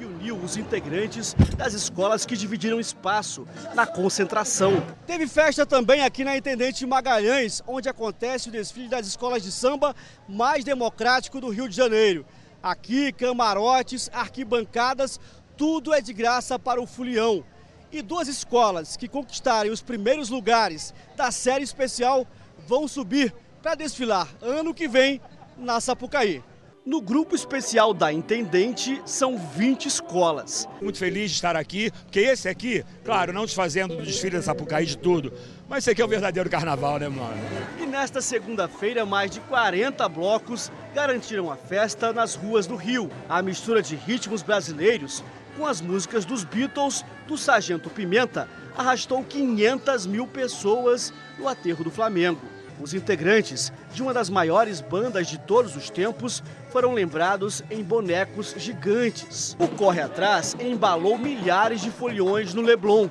que 0.03 0.05
uniu 0.05 0.35
os 0.35 0.57
integrantes 0.57 1.33
das 1.55 1.73
escolas 1.73 2.25
que 2.25 2.35
dividiram 2.35 2.77
espaço 2.77 3.47
na 3.73 3.87
concentração. 3.87 4.83
Teve 5.07 5.27
festa 5.27 5.65
também 5.65 6.01
aqui 6.01 6.25
na 6.25 6.35
Intendente 6.35 6.85
Magalhães, 6.85 7.63
onde 7.65 7.87
acontece 7.87 8.49
o 8.49 8.51
desfile 8.51 8.89
das 8.89 9.07
escolas 9.07 9.41
de 9.41 9.51
samba 9.51 9.95
mais 10.27 10.65
democrático 10.65 11.39
do 11.39 11.49
Rio 11.49 11.69
de 11.69 11.75
Janeiro. 11.75 12.25
Aqui, 12.61 13.13
camarotes, 13.13 14.09
arquibancadas, 14.13 15.19
tudo 15.55 15.93
é 15.93 16.01
de 16.01 16.11
graça 16.11 16.59
para 16.59 16.81
o 16.81 16.87
Fulião. 16.87 17.43
E 17.89 18.01
duas 18.01 18.27
escolas 18.27 18.97
que 18.97 19.07
conquistarem 19.07 19.71
os 19.71 19.81
primeiros 19.81 20.29
lugares 20.29 20.93
da 21.15 21.31
série 21.31 21.63
especial 21.63 22.27
vão 22.67 22.89
subir 22.89 23.33
para 23.61 23.75
desfilar 23.75 24.27
ano 24.41 24.73
que 24.73 24.87
vem 24.87 25.21
na 25.57 25.79
Sapucaí. 25.79 26.43
No 26.85 26.99
grupo 26.99 27.33
especial 27.33 27.93
da 27.93 28.11
Intendente, 28.11 29.01
são 29.05 29.37
20 29.37 29.85
escolas. 29.85 30.67
Muito 30.81 30.97
feliz 30.97 31.31
de 31.31 31.37
estar 31.37 31.55
aqui, 31.55 31.89
porque 32.03 32.19
esse 32.19 32.49
aqui, 32.49 32.83
claro, 33.05 33.31
não 33.31 33.45
desfazendo 33.45 33.95
do 33.95 34.03
desfile 34.03 34.35
da 34.35 34.41
Sapucaí 34.41 34.85
de 34.85 34.97
tudo, 34.97 35.31
mas 35.69 35.79
esse 35.79 35.91
aqui 35.91 36.01
é 36.01 36.05
o 36.05 36.09
verdadeiro 36.09 36.49
carnaval, 36.49 36.99
né, 36.99 37.07
mano? 37.07 37.37
E 37.81 37.85
nesta 37.85 38.19
segunda-feira, 38.19 39.05
mais 39.05 39.31
de 39.31 39.39
40 39.39 40.09
blocos 40.09 40.69
garantiram 40.93 41.49
a 41.49 41.55
festa 41.55 42.11
nas 42.11 42.35
ruas 42.35 42.67
do 42.67 42.75
Rio. 42.75 43.09
A 43.29 43.41
mistura 43.41 43.81
de 43.81 43.95
ritmos 43.95 44.41
brasileiros 44.41 45.23
com 45.55 45.65
as 45.65 45.79
músicas 45.79 46.25
dos 46.25 46.43
Beatles, 46.43 47.05
do 47.27 47.37
Sargento 47.37 47.89
Pimenta, 47.89 48.49
arrastou 48.75 49.23
500 49.23 50.05
mil 50.05 50.27
pessoas 50.27 51.13
no 51.39 51.47
aterro 51.47 51.83
do 51.83 51.91
Flamengo. 51.91 52.41
Os 52.81 52.93
integrantes 52.93 53.71
de 53.93 54.01
uma 54.01 54.13
das 54.13 54.29
maiores 54.29 54.81
bandas 54.81 55.27
de 55.27 55.37
todos 55.37 55.75
os 55.75 55.89
tempos 55.89 56.43
foram 56.71 56.93
lembrados 56.93 57.63
em 57.69 57.83
bonecos 57.83 58.53
gigantes. 58.57 59.55
O 59.59 59.67
Corre 59.67 60.01
Atrás 60.01 60.55
embalou 60.59 61.17
milhares 61.17 61.81
de 61.81 61.91
foliões 61.91 62.53
no 62.53 62.61
Leblon. 62.61 63.09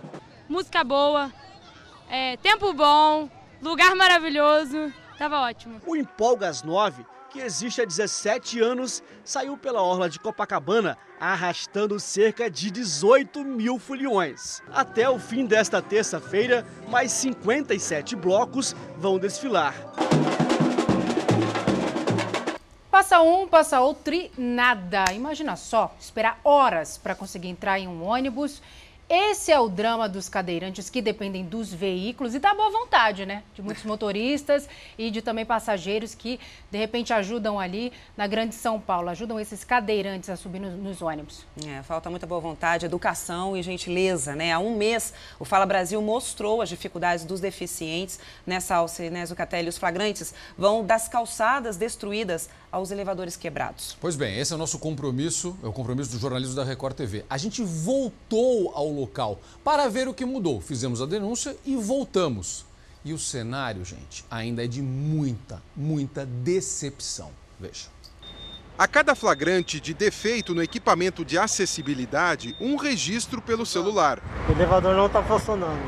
Música 0.48 0.84
boa, 0.84 1.32
é, 2.10 2.36
tempo 2.38 2.72
bom, 2.74 3.30
lugar 3.62 3.94
maravilhoso, 3.94 4.92
tava 5.16 5.40
ótimo. 5.40 5.80
O 5.86 5.96
Empolgas 5.96 6.62
9 6.62 7.04
que 7.32 7.40
existe 7.40 7.80
há 7.80 7.84
17 7.86 8.60
anos, 8.60 9.02
saiu 9.24 9.56
pela 9.56 9.82
orla 9.82 10.08
de 10.08 10.20
Copacabana 10.20 10.98
arrastando 11.22 12.00
cerca 12.00 12.50
de 12.50 12.68
18 12.68 13.44
mil 13.44 13.78
foliões. 13.78 14.60
Até 14.72 15.08
o 15.08 15.20
fim 15.20 15.46
desta 15.46 15.80
terça-feira, 15.80 16.66
mais 16.88 17.12
57 17.12 18.16
blocos 18.16 18.74
vão 18.96 19.20
desfilar. 19.20 19.72
Passa 22.90 23.20
um, 23.20 23.46
passa 23.46 23.80
outro 23.80 24.12
e 24.12 24.32
nada. 24.36 25.04
Imagina 25.14 25.54
só, 25.54 25.94
esperar 26.00 26.40
horas 26.42 26.98
para 26.98 27.14
conseguir 27.14 27.50
entrar 27.50 27.78
em 27.78 27.86
um 27.86 28.02
ônibus 28.02 28.60
esse 29.14 29.52
é 29.52 29.60
o 29.60 29.68
drama 29.68 30.08
dos 30.08 30.26
cadeirantes 30.26 30.88
que 30.88 31.02
dependem 31.02 31.44
dos 31.44 31.70
veículos 31.70 32.34
e 32.34 32.38
da 32.38 32.54
boa 32.54 32.70
vontade, 32.70 33.26
né? 33.26 33.42
De 33.54 33.60
muitos 33.60 33.84
motoristas 33.84 34.66
e 34.96 35.10
de 35.10 35.20
também 35.20 35.44
passageiros 35.44 36.14
que, 36.14 36.40
de 36.70 36.78
repente, 36.78 37.12
ajudam 37.12 37.60
ali 37.60 37.92
na 38.16 38.26
Grande 38.26 38.54
São 38.54 38.80
Paulo, 38.80 39.10
ajudam 39.10 39.38
esses 39.38 39.64
cadeirantes 39.64 40.30
a 40.30 40.36
subir 40.36 40.60
nos, 40.60 40.72
nos 40.72 41.02
ônibus. 41.02 41.44
É, 41.66 41.82
falta 41.82 42.08
muita 42.08 42.26
boa 42.26 42.40
vontade, 42.40 42.86
educação 42.86 43.54
e 43.54 43.62
gentileza, 43.62 44.34
né? 44.34 44.50
Há 44.50 44.58
um 44.58 44.74
mês, 44.74 45.12
o 45.38 45.44
Fala 45.44 45.66
Brasil 45.66 46.00
mostrou 46.00 46.62
as 46.62 46.70
dificuldades 46.70 47.26
dos 47.26 47.38
deficientes 47.38 48.18
nessa 48.46 48.76
alça, 48.76 49.10
né, 49.10 49.26
Zucatelli? 49.26 49.68
Os 49.68 49.76
flagrantes 49.76 50.32
vão 50.56 50.86
das 50.86 51.06
calçadas 51.06 51.76
destruídas 51.76 52.48
aos 52.70 52.90
elevadores 52.90 53.36
quebrados. 53.36 53.94
Pois 54.00 54.16
bem, 54.16 54.38
esse 54.38 54.54
é 54.54 54.56
o 54.56 54.58
nosso 54.58 54.78
compromisso, 54.78 55.54
é 55.62 55.66
o 55.66 55.72
compromisso 55.72 56.10
do 56.12 56.18
jornalismo 56.18 56.56
da 56.56 56.64
Record 56.64 56.96
TV. 56.96 57.26
A 57.28 57.36
gente 57.36 57.62
voltou 57.62 58.72
ao 58.74 59.01
local 59.02 59.40
para 59.62 59.88
ver 59.88 60.08
o 60.08 60.14
que 60.14 60.24
mudou. 60.24 60.60
Fizemos 60.60 61.02
a 61.02 61.06
denúncia 61.06 61.56
e 61.64 61.76
voltamos. 61.76 62.64
E 63.04 63.12
o 63.12 63.18
cenário, 63.18 63.84
gente, 63.84 64.24
ainda 64.30 64.64
é 64.64 64.66
de 64.66 64.80
muita, 64.80 65.62
muita 65.76 66.24
decepção. 66.24 67.30
Veja. 67.58 67.90
A 68.78 68.88
cada 68.88 69.14
flagrante 69.14 69.80
de 69.80 69.92
defeito 69.92 70.54
no 70.54 70.62
equipamento 70.62 71.24
de 71.24 71.36
acessibilidade, 71.36 72.56
um 72.60 72.76
registro 72.76 73.42
pelo 73.42 73.66
celular. 73.66 74.22
O 74.48 74.52
elevador 74.52 74.94
não 74.96 75.06
está 75.06 75.22
funcionando. 75.22 75.80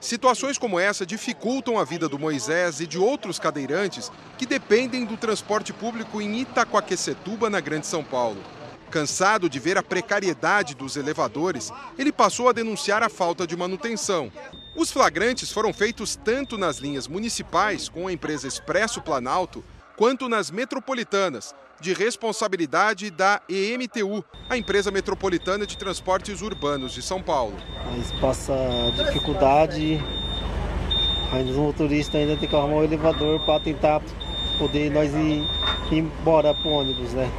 Situações 0.00 0.56
como 0.56 0.80
essa 0.80 1.04
dificultam 1.04 1.78
a 1.78 1.84
vida 1.84 2.08
do 2.08 2.18
Moisés 2.18 2.80
e 2.80 2.86
de 2.86 2.98
outros 2.98 3.38
cadeirantes 3.38 4.10
que 4.38 4.46
dependem 4.46 5.04
do 5.04 5.16
transporte 5.16 5.72
público 5.72 6.20
em 6.20 6.40
Itacoaquecetuba, 6.40 7.50
na 7.50 7.60
Grande 7.60 7.86
São 7.86 8.02
Paulo. 8.02 8.42
Cansado 8.90 9.48
de 9.48 9.60
ver 9.60 9.78
a 9.78 9.82
precariedade 9.82 10.74
dos 10.74 10.96
elevadores, 10.96 11.72
ele 11.96 12.10
passou 12.10 12.48
a 12.48 12.52
denunciar 12.52 13.02
a 13.04 13.08
falta 13.08 13.46
de 13.46 13.56
manutenção. 13.56 14.32
Os 14.76 14.90
flagrantes 14.90 15.52
foram 15.52 15.72
feitos 15.72 16.16
tanto 16.16 16.58
nas 16.58 16.78
linhas 16.78 17.06
municipais, 17.06 17.88
com 17.88 18.08
a 18.08 18.12
empresa 18.12 18.48
Expresso 18.48 19.00
Planalto, 19.00 19.64
quanto 19.96 20.28
nas 20.28 20.50
metropolitanas, 20.50 21.54
de 21.80 21.92
responsabilidade 21.92 23.10
da 23.10 23.40
EMTU, 23.48 24.24
a 24.48 24.56
empresa 24.56 24.90
metropolitana 24.90 25.66
de 25.66 25.78
transportes 25.78 26.42
urbanos 26.42 26.92
de 26.92 27.00
São 27.00 27.22
Paulo. 27.22 27.56
Mas 27.96 28.12
passa 28.20 28.52
dificuldade, 28.96 30.00
ainda 31.32 31.50
os 31.50 31.56
motoristas 31.56 32.20
ainda 32.20 32.36
tem 32.36 32.48
que 32.48 32.56
arrumar 32.56 32.76
o 32.76 32.84
elevador 32.84 33.40
para 33.40 33.60
tentar 33.60 34.02
poder 34.58 34.90
nós 34.90 35.12
ir, 35.14 35.46
ir 35.90 35.98
embora 35.98 36.52
para 36.52 36.68
o 36.68 36.72
ônibus, 36.72 37.12
né? 37.14 37.30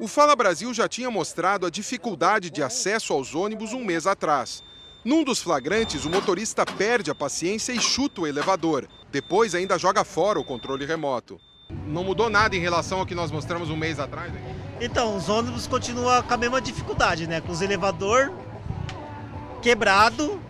O 0.00 0.08
Fala 0.08 0.34
Brasil 0.34 0.72
já 0.72 0.88
tinha 0.88 1.10
mostrado 1.10 1.66
a 1.66 1.70
dificuldade 1.70 2.48
de 2.48 2.62
acesso 2.62 3.12
aos 3.12 3.34
ônibus 3.34 3.74
um 3.74 3.84
mês 3.84 4.06
atrás. 4.06 4.62
Num 5.04 5.22
dos 5.22 5.42
flagrantes, 5.42 6.06
o 6.06 6.08
motorista 6.08 6.64
perde 6.64 7.10
a 7.10 7.14
paciência 7.14 7.70
e 7.70 7.78
chuta 7.78 8.22
o 8.22 8.26
elevador. 8.26 8.88
Depois 9.12 9.54
ainda 9.54 9.78
joga 9.78 10.02
fora 10.02 10.40
o 10.40 10.44
controle 10.44 10.86
remoto. 10.86 11.38
Não 11.86 12.02
mudou 12.02 12.30
nada 12.30 12.56
em 12.56 12.60
relação 12.60 13.00
ao 13.00 13.04
que 13.04 13.14
nós 13.14 13.30
mostramos 13.30 13.68
um 13.68 13.76
mês 13.76 14.00
atrás? 14.00 14.34
Hein? 14.34 14.40
Então, 14.80 15.14
os 15.14 15.28
ônibus 15.28 15.66
continuam 15.66 16.22
com 16.22 16.32
a 16.32 16.36
mesma 16.38 16.62
dificuldade, 16.62 17.26
né? 17.26 17.42
Com 17.42 17.52
os 17.52 17.60
elevador 17.60 18.32
quebrado 19.60 20.40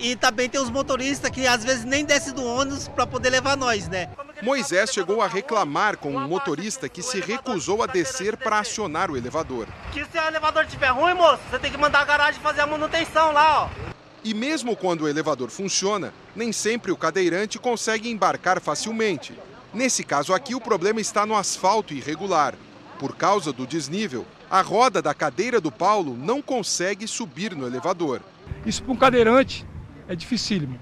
e 0.00 0.16
também 0.16 0.48
tem 0.48 0.60
os 0.60 0.70
motoristas 0.70 1.30
que 1.30 1.46
às 1.46 1.62
vezes 1.62 1.84
nem 1.84 2.04
descem 2.04 2.32
do 2.32 2.42
ônibus 2.42 2.88
para 2.88 3.06
poder 3.06 3.28
levar 3.28 3.56
nós, 3.56 3.86
né? 3.86 4.08
Moisés 4.42 4.90
chegou 4.90 5.20
a 5.20 5.26
reclamar 5.26 5.98
com 5.98 6.16
um 6.16 6.26
motorista 6.26 6.88
que 6.88 7.02
se 7.02 7.20
recusou 7.20 7.82
a 7.82 7.86
descer 7.86 8.36
para 8.36 8.60
acionar 8.60 9.10
o 9.10 9.16
elevador. 9.16 9.66
Que 9.92 10.02
se 10.06 10.18
o 10.18 10.26
elevador 10.26 10.64
estiver 10.64 10.88
ruim, 10.88 11.12
moço, 11.12 11.40
você 11.50 11.58
tem 11.58 11.70
que 11.70 11.76
mandar 11.76 12.00
a 12.00 12.04
garagem 12.04 12.40
fazer 12.40 12.62
a 12.62 12.66
manutenção 12.66 13.32
lá, 13.32 13.64
ó. 13.64 13.90
E 14.24 14.32
mesmo 14.32 14.74
quando 14.74 15.02
o 15.02 15.08
elevador 15.08 15.50
funciona, 15.50 16.12
nem 16.34 16.52
sempre 16.52 16.90
o 16.90 16.96
cadeirante 16.96 17.58
consegue 17.58 18.10
embarcar 18.10 18.60
facilmente. 18.60 19.34
Nesse 19.72 20.02
caso 20.02 20.32
aqui, 20.32 20.54
o 20.54 20.60
problema 20.60 21.00
está 21.00 21.26
no 21.26 21.36
asfalto 21.36 21.92
irregular. 21.92 22.54
Por 22.98 23.14
causa 23.16 23.52
do 23.52 23.66
desnível, 23.66 24.26
a 24.50 24.62
roda 24.62 25.00
da 25.00 25.14
cadeira 25.14 25.60
do 25.60 25.70
Paulo 25.70 26.16
não 26.16 26.42
consegue 26.42 27.06
subir 27.06 27.54
no 27.54 27.66
elevador. 27.66 28.20
Isso 28.66 28.82
para 28.82 28.92
um 28.92 28.96
cadeirante 28.96 29.64
é 30.10 30.16
dificílimo. 30.16 30.76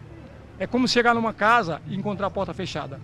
É 0.59 0.67
como 0.67 0.89
chegar 0.89 1.15
numa 1.15 1.35
casa 1.35 1.83
e 1.87 1.95
encontrar 1.95 2.29
a 2.29 2.31
porta 2.31 2.55
fechada. 2.55 2.99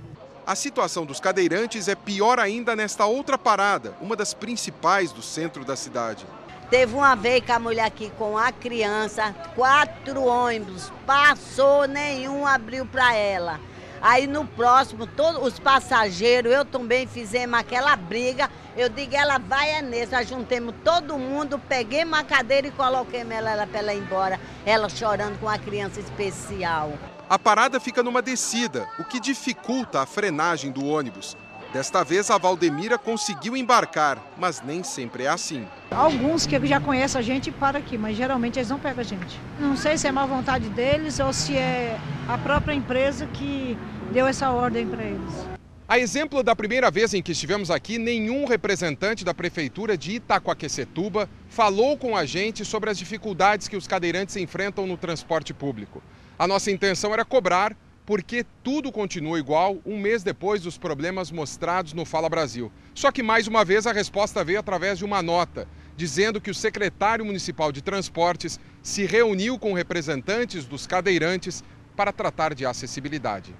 A 0.46 0.56
situação 0.56 1.04
dos 1.04 1.20
cadeirantes 1.20 1.86
é 1.86 1.94
pior 1.94 2.40
ainda 2.40 2.74
nesta 2.74 3.04
outra 3.04 3.36
parada, 3.36 3.94
uma 4.00 4.16
das 4.16 4.32
principais 4.32 5.12
do 5.12 5.20
centro 5.20 5.64
da 5.66 5.76
cidade. 5.76 6.24
Teve 6.70 6.94
uma 6.94 7.14
vez 7.14 7.44
que 7.44 7.52
a 7.52 7.58
mulher 7.58 7.84
aqui 7.84 8.10
com 8.16 8.38
a 8.38 8.50
criança, 8.50 9.34
quatro 9.54 10.24
ônibus, 10.24 10.90
passou, 11.06 11.86
nenhum 11.86 12.46
abriu 12.46 12.86
para 12.86 13.14
ela. 13.14 13.60
Aí 14.00 14.26
no 14.26 14.46
próximo, 14.46 15.06
todos 15.06 15.42
os 15.46 15.58
passageiros, 15.58 16.52
eu 16.52 16.64
também 16.64 17.06
fizemos 17.06 17.58
aquela 17.58 17.94
briga. 17.96 18.50
Eu 18.76 18.88
digo, 18.88 19.14
ela 19.14 19.38
vai 19.38 19.70
é 19.70 19.82
nesse. 19.82 20.12
Nós 20.12 20.28
juntemos 20.28 20.74
todo 20.82 21.16
mundo, 21.16 21.58
peguei 21.58 22.04
uma 22.04 22.24
cadeira 22.24 22.66
e 22.66 22.70
coloquei 22.72 23.20
ela 23.20 23.66
para 23.66 23.78
ela 23.78 23.94
ir 23.94 23.98
embora. 23.98 24.40
Ela 24.66 24.88
chorando 24.88 25.38
com 25.38 25.48
a 25.48 25.58
criança 25.58 26.00
especial. 26.00 26.92
A 27.30 27.38
parada 27.38 27.78
fica 27.78 28.02
numa 28.02 28.20
descida, 28.20 28.86
o 28.98 29.04
que 29.04 29.20
dificulta 29.20 30.00
a 30.00 30.06
frenagem 30.06 30.70
do 30.70 30.84
ônibus. 30.84 31.36
Desta 31.72 32.04
vez, 32.04 32.30
a 32.30 32.38
Valdemira 32.38 32.96
conseguiu 32.96 33.56
embarcar, 33.56 34.18
mas 34.38 34.62
nem 34.62 34.84
sempre 34.84 35.24
é 35.24 35.28
assim. 35.28 35.66
Alguns 35.90 36.46
que 36.46 36.64
já 36.66 36.80
conhecem 36.80 37.18
a 37.18 37.22
gente 37.22 37.50
param 37.50 37.80
aqui, 37.80 37.98
mas 37.98 38.16
geralmente 38.16 38.60
eles 38.60 38.68
não 38.68 38.78
pegam 38.78 39.00
a 39.00 39.04
gente. 39.04 39.40
Não 39.58 39.76
sei 39.76 39.98
se 39.98 40.06
é 40.06 40.12
má 40.12 40.24
vontade 40.24 40.68
deles 40.68 41.18
ou 41.18 41.32
se 41.32 41.56
é 41.56 41.98
a 42.28 42.38
própria 42.38 42.74
empresa 42.74 43.26
que 43.26 43.76
deu 44.12 44.26
essa 44.26 44.50
ordem 44.50 44.86
para 44.86 45.02
eles. 45.02 45.53
A 45.86 45.98
exemplo 45.98 46.42
da 46.42 46.56
primeira 46.56 46.90
vez 46.90 47.12
em 47.12 47.20
que 47.20 47.32
estivemos 47.32 47.70
aqui, 47.70 47.98
nenhum 47.98 48.46
representante 48.46 49.22
da 49.22 49.34
prefeitura 49.34 49.98
de 49.98 50.12
Itacoaquecetuba 50.12 51.28
falou 51.46 51.98
com 51.98 52.16
a 52.16 52.24
gente 52.24 52.64
sobre 52.64 52.88
as 52.88 52.96
dificuldades 52.96 53.68
que 53.68 53.76
os 53.76 53.86
cadeirantes 53.86 54.34
enfrentam 54.36 54.86
no 54.86 54.96
transporte 54.96 55.52
público. 55.52 56.02
A 56.38 56.48
nossa 56.48 56.70
intenção 56.70 57.12
era 57.12 57.22
cobrar, 57.22 57.76
porque 58.06 58.46
tudo 58.62 58.90
continua 58.90 59.38
igual 59.38 59.76
um 59.84 59.98
mês 59.98 60.22
depois 60.22 60.62
dos 60.62 60.78
problemas 60.78 61.30
mostrados 61.30 61.92
no 61.92 62.06
Fala 62.06 62.30
Brasil. 62.30 62.72
Só 62.94 63.12
que 63.12 63.22
mais 63.22 63.46
uma 63.46 63.62
vez 63.62 63.86
a 63.86 63.92
resposta 63.92 64.42
veio 64.42 64.60
através 64.60 64.96
de 64.96 65.04
uma 65.04 65.20
nota, 65.20 65.68
dizendo 65.98 66.40
que 66.40 66.50
o 66.50 66.54
secretário 66.54 67.26
municipal 67.26 67.70
de 67.70 67.82
transportes 67.82 68.58
se 68.82 69.04
reuniu 69.04 69.58
com 69.58 69.74
representantes 69.74 70.64
dos 70.64 70.86
cadeirantes 70.86 71.62
para 71.94 72.10
tratar 72.10 72.54
de 72.54 72.64
acessibilidade. 72.64 73.54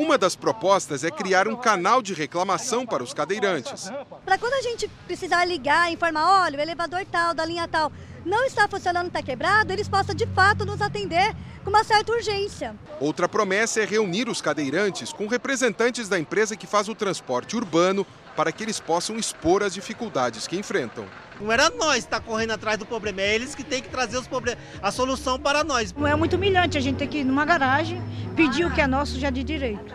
Uma 0.00 0.16
das 0.16 0.34
propostas 0.34 1.04
é 1.04 1.10
criar 1.10 1.46
um 1.46 1.54
canal 1.54 2.00
de 2.00 2.14
reclamação 2.14 2.86
para 2.86 3.02
os 3.02 3.12
cadeirantes. 3.12 3.92
Para 4.24 4.38
quando 4.38 4.54
a 4.54 4.62
gente 4.62 4.88
precisar 5.06 5.44
ligar, 5.44 5.92
informar, 5.92 6.44
olha, 6.44 6.58
o 6.58 6.62
elevador 6.62 7.04
tal, 7.12 7.34
da 7.34 7.44
linha 7.44 7.68
tal, 7.68 7.92
não 8.24 8.42
está 8.44 8.66
funcionando, 8.66 9.08
está 9.08 9.22
quebrado, 9.22 9.70
eles 9.74 9.90
possam 9.90 10.14
de 10.14 10.26
fato 10.28 10.64
nos 10.64 10.80
atender 10.80 11.36
com 11.62 11.68
uma 11.68 11.84
certa 11.84 12.12
urgência. 12.12 12.74
Outra 12.98 13.28
promessa 13.28 13.82
é 13.82 13.84
reunir 13.84 14.26
os 14.26 14.40
cadeirantes 14.40 15.12
com 15.12 15.26
representantes 15.26 16.08
da 16.08 16.18
empresa 16.18 16.56
que 16.56 16.66
faz 16.66 16.88
o 16.88 16.94
transporte 16.94 17.54
urbano 17.54 18.06
para 18.40 18.52
que 18.52 18.64
eles 18.64 18.80
possam 18.80 19.18
expor 19.18 19.62
as 19.62 19.74
dificuldades 19.74 20.46
que 20.46 20.56
enfrentam. 20.56 21.04
Não 21.38 21.52
era 21.52 21.68
nós 21.68 21.98
estar 21.98 22.20
tá 22.20 22.26
correndo 22.26 22.52
atrás 22.52 22.78
do 22.78 22.86
problema, 22.86 23.20
é 23.20 23.34
eles 23.34 23.54
que 23.54 23.62
têm 23.62 23.82
que 23.82 23.90
trazer 23.90 24.16
os 24.16 24.26
problemas, 24.26 24.64
a 24.80 24.90
solução 24.90 25.38
para 25.38 25.62
nós. 25.62 25.92
Não 25.92 26.06
é 26.06 26.16
muito 26.16 26.36
humilhante 26.36 26.78
a 26.78 26.80
gente 26.80 26.96
ter 26.96 27.06
que 27.06 27.18
ir 27.18 27.24
numa 27.24 27.44
garagem 27.44 28.02
pedir 28.34 28.64
o 28.64 28.74
que 28.74 28.80
é 28.80 28.86
nosso 28.86 29.20
já 29.20 29.28
de 29.28 29.44
direito. 29.44 29.94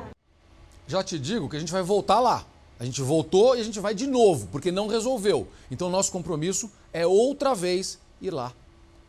Já 0.85 1.03
te 1.03 1.17
digo 1.17 1.49
que 1.49 1.55
a 1.55 1.59
gente 1.59 1.71
vai 1.71 1.81
voltar 1.81 2.19
lá. 2.19 2.45
A 2.79 2.85
gente 2.85 3.01
voltou 3.01 3.57
e 3.57 3.61
a 3.61 3.63
gente 3.63 3.79
vai 3.79 3.95
de 3.95 4.05
novo, 4.05 4.47
porque 4.51 4.71
não 4.71 4.85
resolveu. 4.87 5.47
Então, 5.71 5.89
nosso 5.89 6.11
compromisso 6.11 6.71
é 6.93 7.07
outra 7.07 7.55
vez 7.55 7.97
ir 8.21 8.29
lá 8.29 8.53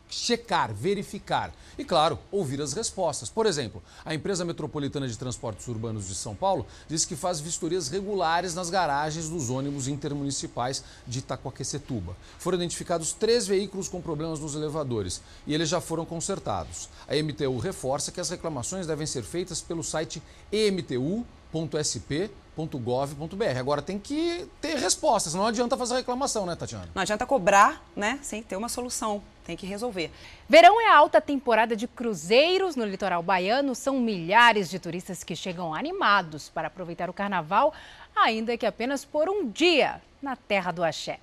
checar, 0.09 0.73
verificar 0.73 1.53
e, 1.77 1.83
claro, 1.83 2.17
ouvir 2.31 2.61
as 2.61 2.73
respostas. 2.73 3.29
Por 3.29 3.45
exemplo, 3.45 3.83
a 4.05 4.13
empresa 4.13 4.45
metropolitana 4.45 5.07
de 5.07 5.17
transportes 5.17 5.67
urbanos 5.67 6.07
de 6.07 6.15
São 6.15 6.35
Paulo 6.35 6.65
diz 6.87 7.05
que 7.05 7.15
faz 7.15 7.39
vistorias 7.39 7.89
regulares 7.89 8.55
nas 8.55 8.69
garagens 8.69 9.29
dos 9.29 9.49
ônibus 9.49 9.87
intermunicipais 9.87 10.83
de 11.05 11.19
Itacoaquecetuba. 11.19 12.15
Foram 12.39 12.57
identificados 12.57 13.13
três 13.13 13.47
veículos 13.47 13.87
com 13.87 14.01
problemas 14.01 14.39
nos 14.39 14.55
elevadores 14.55 15.21
e 15.45 15.53
eles 15.53 15.69
já 15.69 15.81
foram 15.81 16.05
consertados. 16.05 16.89
A 17.07 17.15
MTU 17.15 17.57
reforça 17.57 18.11
que 18.11 18.21
as 18.21 18.29
reclamações 18.29 18.87
devem 18.87 19.05
ser 19.05 19.23
feitas 19.23 19.61
pelo 19.61 19.83
site 19.83 20.21
emtu.sp 20.51 22.31
.gov.br. 22.57 23.59
Agora 23.59 23.81
tem 23.81 23.99
que 23.99 24.47
ter 24.59 24.75
respostas, 24.77 25.33
não 25.33 25.45
adianta 25.45 25.77
fazer 25.77 25.95
reclamação, 25.95 26.45
né, 26.45 26.55
Tatiana? 26.55 26.89
Não 26.95 27.01
adianta 27.01 27.25
cobrar, 27.25 27.83
né, 27.95 28.19
sem 28.23 28.41
ter 28.41 28.55
uma 28.55 28.69
solução. 28.69 29.21
Tem 29.45 29.55
que 29.55 29.65
resolver. 29.65 30.11
Verão 30.49 30.81
é 30.81 30.89
a 30.89 30.97
alta 30.97 31.21
temporada 31.21 31.73
de 31.73 31.87
cruzeiros 31.87 32.75
no 32.75 32.83
litoral 32.83 33.23
baiano. 33.23 33.73
São 33.73 33.97
milhares 33.97 34.69
de 34.69 34.77
turistas 34.77 35.23
que 35.23 35.37
chegam 35.37 35.73
animados 35.73 36.49
para 36.49 36.67
aproveitar 36.67 37.09
o 37.09 37.13
carnaval, 37.13 37.73
ainda 38.13 38.57
que 38.57 38.65
apenas 38.65 39.05
por 39.05 39.29
um 39.29 39.49
dia 39.49 40.01
na 40.21 40.35
terra 40.35 40.73
do 40.73 40.83
axé. 40.83 41.19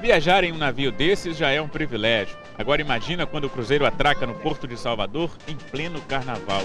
Viajar 0.00 0.44
em 0.44 0.52
um 0.52 0.58
navio 0.58 0.90
desses 0.90 1.36
já 1.36 1.50
é 1.50 1.60
um 1.60 1.68
privilégio. 1.68 2.36
Agora 2.56 2.80
imagina 2.80 3.26
quando 3.26 3.44
o 3.44 3.50
cruzeiro 3.50 3.86
atraca 3.86 4.26
no 4.26 4.34
Porto 4.34 4.66
de 4.66 4.76
Salvador 4.76 5.36
em 5.46 5.56
pleno 5.56 6.00
carnaval. 6.02 6.62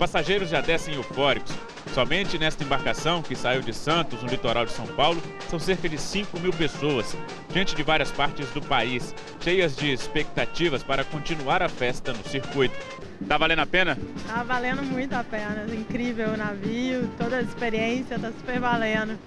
Passageiros 0.00 0.48
já 0.48 0.62
descem 0.62 0.94
eufóricos. 0.94 1.52
Somente 1.92 2.38
nesta 2.38 2.64
embarcação, 2.64 3.20
que 3.20 3.36
saiu 3.36 3.60
de 3.60 3.74
Santos, 3.74 4.22
no 4.22 4.30
litoral 4.30 4.64
de 4.64 4.72
São 4.72 4.86
Paulo, 4.86 5.22
são 5.50 5.58
cerca 5.58 5.90
de 5.90 5.98
5 5.98 6.40
mil 6.40 6.54
pessoas, 6.54 7.14
gente 7.52 7.76
de 7.76 7.82
várias 7.82 8.10
partes 8.10 8.48
do 8.52 8.62
país, 8.62 9.14
cheias 9.40 9.76
de 9.76 9.92
expectativas 9.92 10.82
para 10.82 11.04
continuar 11.04 11.62
a 11.62 11.68
festa 11.68 12.14
no 12.14 12.24
circuito. 12.24 12.74
Tá 13.28 13.36
valendo 13.36 13.58
a 13.58 13.66
pena? 13.66 13.98
Tá 14.26 14.42
valendo 14.42 14.82
muito 14.82 15.12
a 15.12 15.22
pena. 15.22 15.66
Incrível 15.70 16.30
o 16.30 16.36
navio, 16.36 17.06
toda 17.18 17.36
a 17.36 17.42
experiência, 17.42 18.18
tá 18.18 18.32
super 18.32 18.58
valendo. 18.58 19.18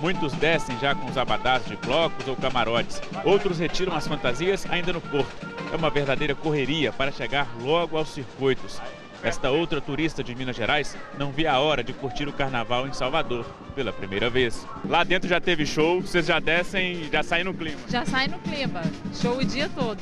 Muitos 0.00 0.32
descem 0.34 0.78
já 0.78 0.94
com 0.94 1.10
os 1.10 1.18
abadás 1.18 1.64
de 1.66 1.74
blocos 1.74 2.28
ou 2.28 2.36
camarotes. 2.36 3.02
Outros 3.24 3.58
retiram 3.58 3.96
as 3.96 4.06
fantasias 4.06 4.64
ainda 4.70 4.92
no 4.92 5.00
porto. 5.00 5.48
É 5.72 5.76
uma 5.76 5.90
verdadeira 5.90 6.36
correria 6.36 6.92
para 6.92 7.10
chegar 7.10 7.48
logo 7.60 7.98
aos 7.98 8.10
circuitos. 8.10 8.80
Esta 9.22 9.50
outra 9.50 9.82
turista 9.82 10.24
de 10.24 10.34
Minas 10.34 10.56
Gerais 10.56 10.96
não 11.18 11.30
via 11.30 11.52
a 11.52 11.60
hora 11.60 11.84
de 11.84 11.92
curtir 11.92 12.26
o 12.26 12.32
carnaval 12.32 12.88
em 12.88 12.92
Salvador 12.92 13.44
pela 13.74 13.92
primeira 13.92 14.30
vez. 14.30 14.66
Lá 14.88 15.04
dentro 15.04 15.28
já 15.28 15.38
teve 15.38 15.66
show, 15.66 16.00
vocês 16.00 16.24
já 16.24 16.40
descem, 16.40 17.06
já 17.12 17.22
saem 17.22 17.44
no 17.44 17.52
clima? 17.52 17.78
Já 17.86 18.06
saem 18.06 18.28
no 18.28 18.38
clima, 18.38 18.80
show 19.12 19.36
o 19.36 19.44
dia 19.44 19.68
todo. 19.74 20.00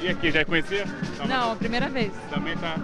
E 0.00 0.08
aqui, 0.08 0.32
já 0.32 0.44
conhecia? 0.44 0.84
Salvador? 1.16 1.28
Não, 1.28 1.52
a 1.52 1.56
primeira 1.56 1.88
vez. 1.88 2.12
Também 2.28 2.56
tá? 2.56 2.76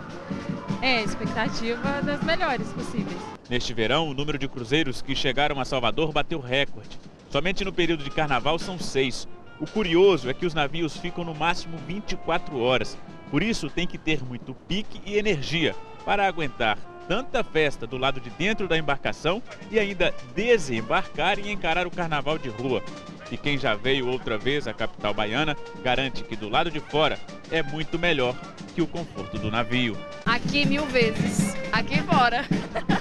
É, 0.80 1.02
expectativa 1.02 2.00
das 2.02 2.22
melhores 2.22 2.68
possíveis. 2.68 3.18
Neste 3.48 3.74
verão, 3.74 4.08
o 4.08 4.14
número 4.14 4.38
de 4.38 4.46
cruzeiros 4.46 5.02
que 5.02 5.16
chegaram 5.16 5.58
a 5.58 5.64
Salvador 5.64 6.12
bateu 6.12 6.38
recorde. 6.38 6.96
Somente 7.28 7.64
no 7.64 7.72
período 7.72 8.04
de 8.04 8.10
carnaval 8.10 8.56
são 8.56 8.78
seis. 8.78 9.26
O 9.58 9.66
curioso 9.66 10.30
é 10.30 10.32
que 10.32 10.46
os 10.46 10.54
navios 10.54 10.96
ficam 10.96 11.24
no 11.24 11.34
máximo 11.34 11.76
24 11.86 12.56
horas 12.58 12.96
por 13.30 13.42
isso, 13.42 13.70
tem 13.70 13.86
que 13.86 13.96
ter 13.96 14.22
muito 14.24 14.54
pique 14.66 15.00
e 15.06 15.16
energia 15.16 15.74
para 16.04 16.26
aguentar 16.26 16.76
tanta 17.06 17.42
festa 17.42 17.86
do 17.86 17.98
lado 17.98 18.20
de 18.20 18.30
dentro 18.30 18.68
da 18.68 18.78
embarcação 18.78 19.42
e 19.70 19.78
ainda 19.78 20.14
desembarcar 20.34 21.38
e 21.38 21.50
encarar 21.50 21.86
o 21.86 21.90
carnaval 21.90 22.38
de 22.38 22.48
rua. 22.48 22.82
E 23.30 23.36
quem 23.36 23.56
já 23.56 23.74
veio 23.74 24.08
outra 24.08 24.36
vez 24.36 24.66
à 24.66 24.74
capital 24.74 25.14
baiana 25.14 25.56
garante 25.82 26.24
que 26.24 26.34
do 26.34 26.48
lado 26.48 26.70
de 26.70 26.80
fora 26.80 27.18
é 27.50 27.62
muito 27.62 27.98
melhor 27.98 28.34
que 28.74 28.82
o 28.82 28.86
conforto 28.86 29.38
do 29.38 29.50
navio. 29.50 29.96
Aqui 30.26 30.64
mil 30.64 30.84
vezes, 30.86 31.54
aqui 31.72 32.02
fora. 32.02 32.44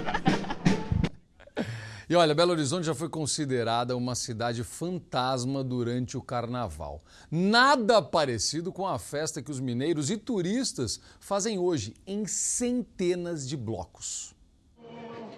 E 2.09 2.15
olha, 2.15 2.33
Belo 2.33 2.53
Horizonte 2.53 2.87
já 2.87 2.95
foi 2.95 3.07
considerada 3.07 3.95
uma 3.95 4.15
cidade 4.15 4.63
fantasma 4.63 5.63
durante 5.63 6.17
o 6.17 6.23
carnaval. 6.23 7.03
Nada 7.29 8.01
parecido 8.01 8.71
com 8.73 8.87
a 8.87 8.97
festa 8.97 9.43
que 9.43 9.51
os 9.51 9.59
mineiros 9.59 10.09
e 10.09 10.17
turistas 10.17 10.99
fazem 11.19 11.59
hoje 11.59 11.93
em 12.07 12.25
centenas 12.25 13.47
de 13.47 13.55
blocos. 13.55 14.33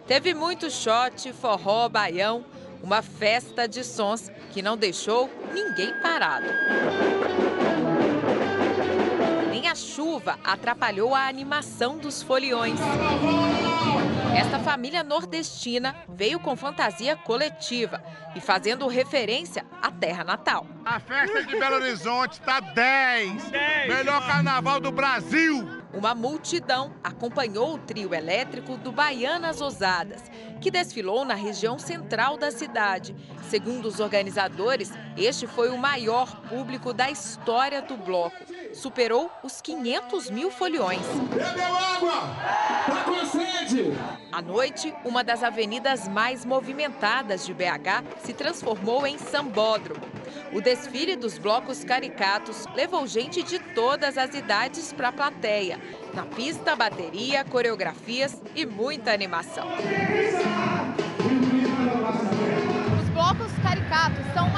Teve 0.08 0.34
muito 0.34 0.72
shot, 0.72 1.34
forró, 1.34 1.90
baião, 1.90 2.46
uma 2.82 3.02
festa 3.02 3.68
de 3.68 3.84
sons 3.84 4.32
que 4.54 4.62
não 4.62 4.78
deixou 4.78 5.30
ninguém 5.54 5.94
parado. 6.02 6.48
Nem 9.50 9.68
a 9.68 9.76
chuva 9.76 10.40
atrapalhou 10.42 11.14
a 11.14 11.28
animação 11.28 11.98
dos 11.98 12.24
foliões. 12.24 12.80
Esta 14.36 14.60
família 14.60 15.04
nordestina 15.04 15.94
veio 16.08 16.40
com 16.40 16.56
fantasia 16.56 17.18
coletiva 17.18 18.02
e 18.34 18.40
fazendo 18.40 18.88
referência 18.88 19.66
à 19.82 19.92
terra 19.92 20.24
natal. 20.24 20.66
A 20.86 21.00
festa 21.00 21.44
de 21.44 21.60
Belo 21.60 21.76
Horizonte 21.76 22.34
está 22.34 22.62
10. 22.62 23.44
10. 23.52 23.88
Melhor 23.90 24.26
carnaval 24.26 24.80
do 24.80 24.92
Brasil. 24.92 25.68
Uma 25.94 26.16
multidão 26.16 26.96
acompanhou 27.04 27.74
o 27.74 27.78
trio 27.78 28.14
elétrico 28.14 28.78
do 28.78 28.94
Baianas 28.94 29.60
Ousadas, 29.60 30.24
que 30.62 30.72
desfilou 30.72 31.26
na 31.26 31.34
região 31.34 31.78
central 31.78 32.38
da 32.38 32.50
cidade. 32.50 33.14
Segundo 33.50 33.88
os 33.88 34.00
organizadores, 34.00 34.94
este 35.18 35.46
foi 35.46 35.70
o 35.70 35.78
maior 35.78 36.42
público 36.44 36.94
da 36.94 37.12
história 37.12 37.82
do 37.82 37.98
bloco. 37.98 38.38
Superou 38.74 39.30
os 39.44 39.62
500 39.62 40.30
mil 40.30 40.50
foliões. 40.50 41.06
Bebeu 41.30 41.76
água! 41.76 42.12
Tá 42.86 43.04
com 43.06 43.26
sede! 43.26 43.94
À 44.32 44.42
noite, 44.42 44.94
uma 45.04 45.24
das 45.24 45.44
avenidas 45.44 46.08
mais 46.08 46.46
movimentadas 46.46 47.46
de 47.46 47.54
BH 47.54 48.04
se 48.24 48.34
transformou 48.34 49.06
em 49.06 49.18
sambódromo. 49.18 50.02
O 50.54 50.62
desfile 50.62 51.16
dos 51.16 51.38
blocos 51.38 51.84
caricatos 51.84 52.66
levou 52.76 53.08
gente 53.08 53.42
de 53.44 53.60
todas 53.60 54.18
as 54.18 54.34
idades 54.36 54.92
para 54.92 55.10
a 55.10 55.12
plateia. 55.12 55.80
Na 56.14 56.26
pista, 56.26 56.76
bateria, 56.76 57.46
coreografias 57.46 58.42
e 58.56 58.66
muita 58.66 59.14
animação. 59.14 59.68
Os 63.02 63.10
blocos 63.10 63.52
caricatos 63.64 64.26
são 64.34 64.51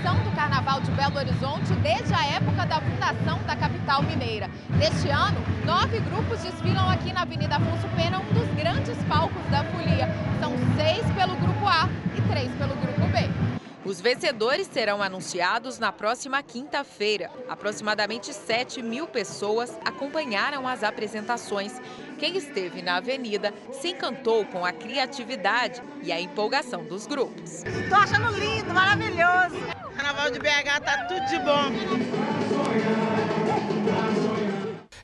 tradição 0.00 0.16
do 0.24 0.30
Carnaval 0.34 0.80
de 0.80 0.90
Belo 0.92 1.16
Horizonte 1.16 1.72
desde 1.82 2.12
a 2.14 2.24
época 2.24 2.66
da 2.66 2.80
fundação 2.80 3.38
da 3.46 3.56
capital 3.56 4.02
mineira. 4.02 4.48
Neste 4.70 5.08
ano, 5.10 5.38
nove 5.64 6.00
grupos 6.00 6.40
desfilam 6.40 6.88
aqui 6.88 7.12
na 7.12 7.22
Avenida 7.22 7.56
Afonso 7.56 7.86
Pena, 7.94 8.18
um 8.18 8.32
dos 8.32 8.48
grandes 8.54 8.96
palcos 9.04 9.42
da 9.50 9.62
folia. 9.64 10.08
São 10.40 10.52
seis 10.76 11.04
pelo 11.14 11.36
grupo 11.36 11.66
A 11.66 11.88
e 12.16 12.20
três 12.32 12.50
pelo 12.52 12.74
grupo 12.76 13.00
B. 13.12 13.50
Os 13.84 14.00
vencedores 14.00 14.66
serão 14.66 15.02
anunciados 15.02 15.78
na 15.78 15.90
próxima 15.90 16.42
quinta-feira. 16.42 17.30
Aproximadamente 17.48 18.32
7 18.32 18.82
mil 18.82 19.06
pessoas 19.06 19.76
acompanharam 19.84 20.68
as 20.68 20.82
apresentações. 20.82 21.80
Quem 22.18 22.36
esteve 22.36 22.82
na 22.82 22.96
avenida 22.96 23.52
se 23.72 23.88
encantou 23.88 24.44
com 24.46 24.64
a 24.64 24.72
criatividade 24.72 25.82
e 26.02 26.12
a 26.12 26.20
empolgação 26.20 26.84
dos 26.84 27.06
grupos. 27.06 27.64
Estou 27.64 27.98
achando 27.98 28.38
lindo, 28.38 28.72
maravilhoso. 28.72 29.79
Carnaval 29.96 30.30
de 30.30 30.38
BH 30.38 30.80
tá 30.84 31.06
tudo 31.06 31.26
de 31.26 31.38
bom. 31.38 31.70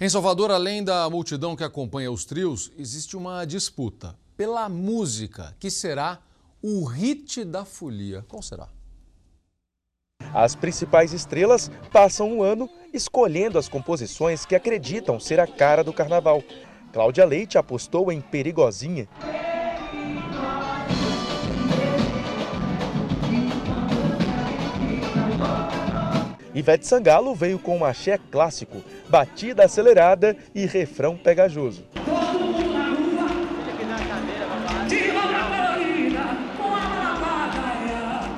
Em 0.00 0.08
Salvador, 0.08 0.50
além 0.50 0.84
da 0.84 1.08
multidão 1.08 1.56
que 1.56 1.64
acompanha 1.64 2.12
os 2.12 2.24
trios, 2.24 2.70
existe 2.78 3.16
uma 3.16 3.44
disputa 3.44 4.14
pela 4.36 4.68
música, 4.68 5.56
que 5.58 5.70
será 5.70 6.18
o 6.62 6.84
hit 6.84 7.44
da 7.44 7.64
folia. 7.64 8.24
Qual 8.28 8.42
será? 8.42 8.68
As 10.34 10.54
principais 10.54 11.12
estrelas 11.12 11.70
passam 11.90 12.30
um 12.30 12.42
ano 12.42 12.68
escolhendo 12.92 13.58
as 13.58 13.68
composições 13.68 14.44
que 14.44 14.54
acreditam 14.54 15.18
ser 15.18 15.40
a 15.40 15.46
cara 15.46 15.82
do 15.82 15.92
carnaval. 15.92 16.42
Cláudia 16.92 17.24
Leite 17.24 17.56
apostou 17.56 18.12
em 18.12 18.20
Perigosinha. 18.20 19.08
Ivete 26.56 26.86
Sangalo 26.86 27.34
veio 27.34 27.58
com 27.58 27.76
um 27.76 27.84
axé 27.84 28.18
clássico, 28.30 28.82
batida 29.10 29.66
acelerada 29.66 30.34
e 30.54 30.64
refrão 30.64 31.14
pegajoso. 31.14 31.84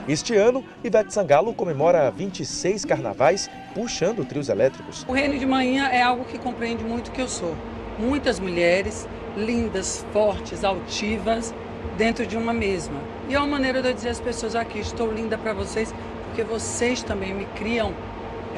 Este 0.09 0.35
ano, 0.35 0.65
Ivete 0.83 1.15
Sangalo 1.15 1.55
comemora 1.55 2.11
26 2.11 2.85
carnavais 2.85 3.49
puxando 3.73 4.25
trios 4.25 4.49
elétricos. 4.49 5.05
O 5.07 5.13
Reino 5.13 5.39
de 5.39 5.47
Manhã 5.47 5.87
é 5.87 6.03
algo 6.03 6.25
que 6.25 6.39
compreende 6.39 6.83
muito 6.83 7.09
o 7.09 7.13
que 7.13 7.23
eu 7.23 7.29
sou. 7.29 7.55
Muitas 8.01 8.41
mulheres, 8.41 9.07
lindas, 9.37 10.05
fortes, 10.13 10.65
altivas, 10.65 11.55
dentro 11.97 12.27
de 12.27 12.37
uma 12.37 12.53
mesma. 12.53 13.01
E 13.29 13.35
é 13.37 13.39
uma 13.39 13.47
maneira 13.47 13.81
de 13.81 13.87
eu 13.91 13.95
dizer 13.95 14.09
às 14.09 14.21
pessoas 14.21 14.57
aqui, 14.57 14.81
estou 14.81 15.13
linda 15.13 15.39
para 15.39 15.53
vocês, 15.53 15.95
porque 16.25 16.43
vocês 16.43 17.01
também 17.01 17.33
me 17.33 17.45
criam 17.57 17.95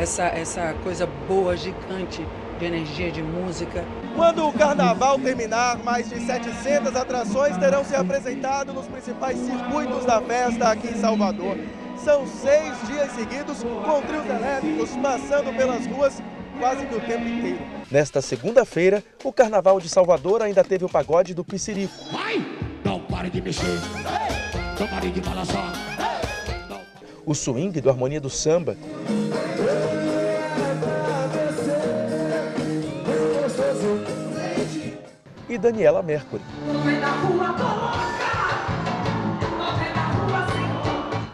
essa, 0.00 0.24
essa 0.24 0.74
coisa 0.82 1.06
boa, 1.28 1.54
gigante 1.56 2.26
de 2.58 2.64
energia, 2.64 3.10
de 3.10 3.22
música. 3.22 3.84
Quando 4.16 4.46
o 4.46 4.52
carnaval 4.52 5.18
terminar, 5.18 5.78
mais 5.84 6.08
de 6.08 6.18
700 6.20 6.96
atrações 6.96 7.56
terão 7.58 7.84
se 7.84 7.94
apresentado 7.94 8.72
nos 8.72 8.86
principais 8.86 9.38
circuitos 9.38 10.06
da 10.06 10.20
festa 10.22 10.68
aqui 10.70 10.88
em 10.88 10.98
Salvador. 10.98 11.56
São 12.02 12.26
seis 12.26 12.72
dias 12.86 13.12
seguidos 13.12 13.62
com 13.62 14.02
trios 14.02 14.24
elétricos 14.24 14.90
passando 14.96 15.54
pelas 15.54 15.86
ruas 15.86 16.22
quase 16.58 16.86
que 16.86 16.94
o 16.94 17.00
tempo 17.00 17.28
inteiro. 17.28 17.58
Nesta 17.90 18.22
segunda-feira, 18.22 19.04
o 19.22 19.32
Carnaval 19.32 19.78
de 19.80 19.88
Salvador 19.88 20.40
ainda 20.40 20.64
teve 20.64 20.84
o 20.84 20.88
pagode 20.88 21.34
do 21.34 21.44
Piscirico. 21.44 21.92
Vai! 22.10 22.42
Não 22.84 23.00
pare 23.00 23.28
de 23.28 23.42
mexer! 23.42 23.78
Não 24.78 24.86
pare 24.86 25.10
de 25.10 25.20
balançar! 25.20 25.72
O 27.26 27.34
swing 27.34 27.80
do 27.80 27.90
Harmonia 27.90 28.20
do 28.20 28.30
Samba. 28.30 28.76
Daniela 35.60 36.02
Mercury. 36.02 36.42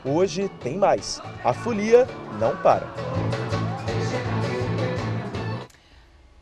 Hoje 0.05 0.49
tem 0.61 0.77
mais. 0.77 1.23
A 1.45 1.53
folia 1.53 2.07
não 2.39 2.57
para. 2.57 3.06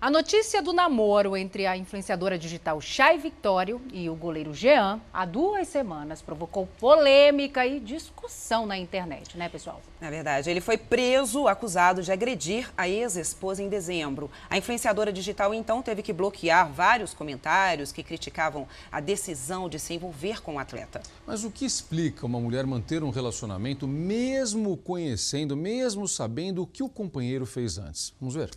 A 0.05 0.11
notícia 0.11 0.61
do 0.61 0.75
namoro 0.75 1.35
entre 1.35 1.65
a 1.65 1.79
influenciadora 1.79 2.39
digital 2.39 2.79
Chay 2.79 3.17
Victório 3.17 3.81
e 3.91 4.11
o 4.11 4.15
goleiro 4.15 4.53
Jean, 4.53 5.01
há 5.11 5.25
duas 5.25 5.67
semanas, 5.67 6.21
provocou 6.21 6.69
polêmica 6.79 7.67
e 7.67 7.81
discussão 7.81 8.67
na 8.67 8.77
internet, 8.77 9.39
né, 9.39 9.49
pessoal? 9.49 9.81
Na 9.99 10.11
verdade, 10.11 10.51
ele 10.51 10.61
foi 10.61 10.77
preso, 10.77 11.49
acusado 11.49 12.03
de 12.03 12.13
agredir 12.13 12.71
a 12.77 12.87
ex-esposa 12.87 13.63
em 13.63 13.71
dezembro. 13.71 14.31
A 14.51 14.59
influenciadora 14.59 15.11
digital, 15.11 15.55
então, 15.55 15.81
teve 15.81 16.03
que 16.03 16.13
bloquear 16.13 16.71
vários 16.71 17.15
comentários 17.15 17.91
que 17.91 18.03
criticavam 18.03 18.69
a 18.93 19.01
decisão 19.01 19.71
de 19.71 19.79
se 19.79 19.95
envolver 19.95 20.43
com 20.43 20.57
o 20.57 20.59
atleta. 20.59 21.01
Mas 21.27 21.45
o 21.45 21.51
que 21.51 21.65
explica 21.65 22.27
uma 22.27 22.39
mulher 22.39 22.67
manter 22.67 23.03
um 23.03 23.09
relacionamento 23.09 23.89
mesmo 23.89 24.77
conhecendo, 24.77 25.57
mesmo 25.57 26.07
sabendo 26.07 26.61
o 26.61 26.67
que 26.67 26.83
o 26.83 26.91
companheiro 26.91 27.47
fez 27.47 27.79
antes? 27.79 28.13
Vamos 28.21 28.35
ver. 28.35 28.51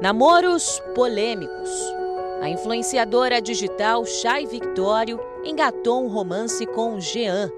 Namoros 0.00 0.82
polêmicos. 0.94 1.70
A 2.42 2.48
influenciadora 2.48 3.40
digital 3.40 4.04
Chay 4.04 4.44
Victório 4.44 5.20
engatou 5.44 6.04
um 6.04 6.08
romance 6.08 6.66
com 6.66 7.00
Jean. 7.00 7.50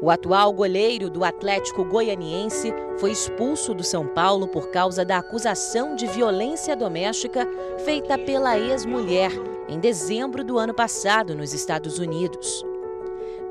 O 0.00 0.10
atual 0.10 0.52
goleiro 0.52 1.10
do 1.10 1.22
Atlético 1.22 1.84
Goianiense 1.84 2.72
foi 2.98 3.10
expulso 3.10 3.74
do 3.74 3.84
São 3.84 4.06
Paulo 4.06 4.48
por 4.48 4.68
causa 4.70 5.04
da 5.04 5.18
acusação 5.18 5.94
de 5.94 6.06
violência 6.06 6.74
doméstica 6.74 7.46
feita 7.84 8.16
pela 8.18 8.58
ex-mulher 8.58 9.30
em 9.68 9.78
dezembro 9.78 10.42
do 10.42 10.58
ano 10.58 10.72
passado 10.72 11.34
nos 11.34 11.52
Estados 11.52 11.98
Unidos. 11.98 12.64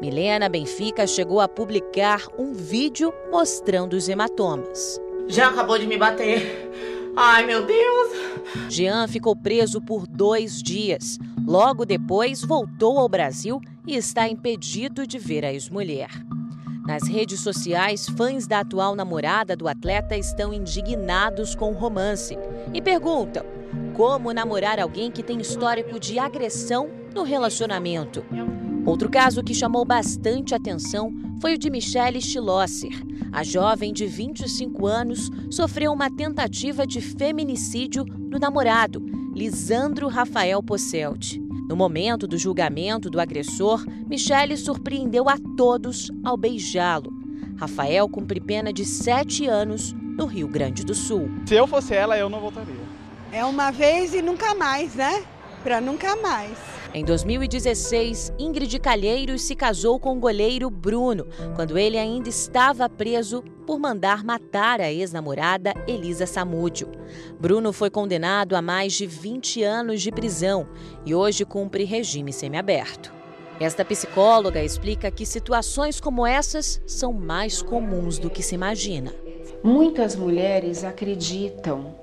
Milena 0.02 0.50
Benfica 0.50 1.06
chegou 1.06 1.40
a 1.40 1.48
publicar 1.48 2.28
um 2.38 2.52
vídeo 2.52 3.14
mostrando 3.32 3.94
os 3.94 4.10
hematomas. 4.10 5.00
Já 5.28 5.50
acabou 5.50 5.78
de 5.78 5.88
me 5.88 5.98
bater. 5.98 7.03
Ai, 7.16 7.46
meu 7.46 7.66
Deus! 7.66 8.10
Jean 8.70 9.08
ficou 9.08 9.36
preso 9.36 9.80
por 9.80 10.08
dois 10.08 10.62
dias. 10.62 11.20
Logo 11.46 11.86
depois, 11.86 12.44
voltou 12.44 12.98
ao 12.98 13.08
Brasil 13.08 13.62
e 13.86 13.96
está 13.96 14.28
impedido 14.28 15.06
de 15.06 15.20
ver 15.20 15.46
a 15.46 15.54
ex-mulher. 15.54 16.10
Nas 16.88 17.08
redes 17.08 17.40
sociais, 17.40 18.10
fãs 18.10 18.48
da 18.48 18.60
atual 18.60 18.96
namorada 18.96 19.56
do 19.56 19.68
atleta 19.68 20.18
estão 20.18 20.54
indignados 20.54 21.56
com 21.56 21.72
o 21.72 21.76
romance 21.76 22.38
e 22.74 22.82
perguntam 22.82 23.46
como 23.94 24.34
namorar 24.34 24.80
alguém 24.80 25.12
que 25.12 25.24
tem 25.24 25.40
histórico 25.40 26.00
de 26.00 26.18
agressão 26.18 26.90
no 27.14 27.24
relacionamento. 27.24 28.26
Outro 28.86 29.10
caso 29.10 29.42
que 29.42 29.54
chamou 29.54 29.86
bastante 29.86 30.54
atenção 30.54 31.14
foi 31.40 31.54
o 31.54 31.58
de 31.58 31.70
Michelle 31.70 32.22
Schlosser. 32.22 32.92
A 33.32 33.42
jovem 33.42 33.94
de 33.94 34.06
25 34.06 34.86
anos 34.86 35.30
sofreu 35.50 35.94
uma 35.94 36.10
tentativa 36.10 36.86
de 36.86 37.00
feminicídio 37.00 38.04
do 38.04 38.38
namorado, 38.38 39.02
Lisandro 39.34 40.08
Rafael 40.08 40.62
Posselt. 40.62 41.40
No 41.70 41.78
momento 41.78 42.28
do 42.28 42.38
julgamento 42.38 43.10
do 43.10 43.22
agressor, 43.22 43.86
Michelle 44.08 44.58
surpreendeu 44.58 45.30
a 45.30 45.38
todos 45.56 46.12
ao 46.24 46.36
beijá-lo. 46.36 47.12
Rafael 47.56 48.10
cumpre 48.10 48.42
pena 48.42 48.74
de 48.74 48.84
sete 48.84 49.48
anos 49.48 49.94
no 49.94 50.26
Rio 50.26 50.48
Grande 50.48 50.84
do 50.84 50.94
Sul. 50.94 51.30
Se 51.46 51.56
eu 51.56 51.66
fosse 51.66 51.96
ela, 51.96 52.18
eu 52.18 52.30
não 52.30 52.42
voltaria. 52.42 52.76
É 53.32 53.46
uma 53.46 53.72
vez 53.72 54.14
e 54.14 54.22
nunca 54.22 54.54
mais, 54.54 54.94
né? 54.94 55.24
Para 55.64 55.80
nunca 55.80 56.18
mais. 56.18 56.73
Em 56.96 57.04
2016, 57.04 58.34
Ingrid 58.38 58.78
Calheiros 58.78 59.42
se 59.42 59.56
casou 59.56 60.00
com 60.00 60.16
o 60.16 60.20
goleiro 60.20 60.70
Bruno, 60.70 61.26
quando 61.56 61.76
ele 61.76 61.98
ainda 61.98 62.30
estava 62.30 62.88
preso 62.88 63.42
por 63.66 63.80
mandar 63.80 64.24
matar 64.24 64.80
a 64.80 64.92
ex-namorada 64.92 65.74
Elisa 65.88 66.28
Samúdio. 66.28 66.92
Bruno 67.40 67.74
foi 67.74 67.90
condenado 67.90 68.56
a 68.56 68.62
mais 68.62 68.94
de 68.94 69.08
20 69.08 69.64
anos 69.64 70.04
de 70.04 70.12
prisão 70.12 70.68
e 71.04 71.16
hoje 71.16 71.44
cumpre 71.44 71.84
regime 71.84 72.32
semiaberto. 72.32 73.12
Esta 73.60 73.84
psicóloga 73.84 74.64
explica 74.64 75.10
que 75.10 75.26
situações 75.26 76.00
como 76.00 76.28
essas 76.28 76.80
são 76.86 77.12
mais 77.12 77.64
comuns 77.64 78.20
do 78.20 78.30
que 78.30 78.44
se 78.44 78.54
imagina. 78.54 79.12
Muitas 79.64 80.16
mulheres 80.16 80.84
acreditam 80.84 82.03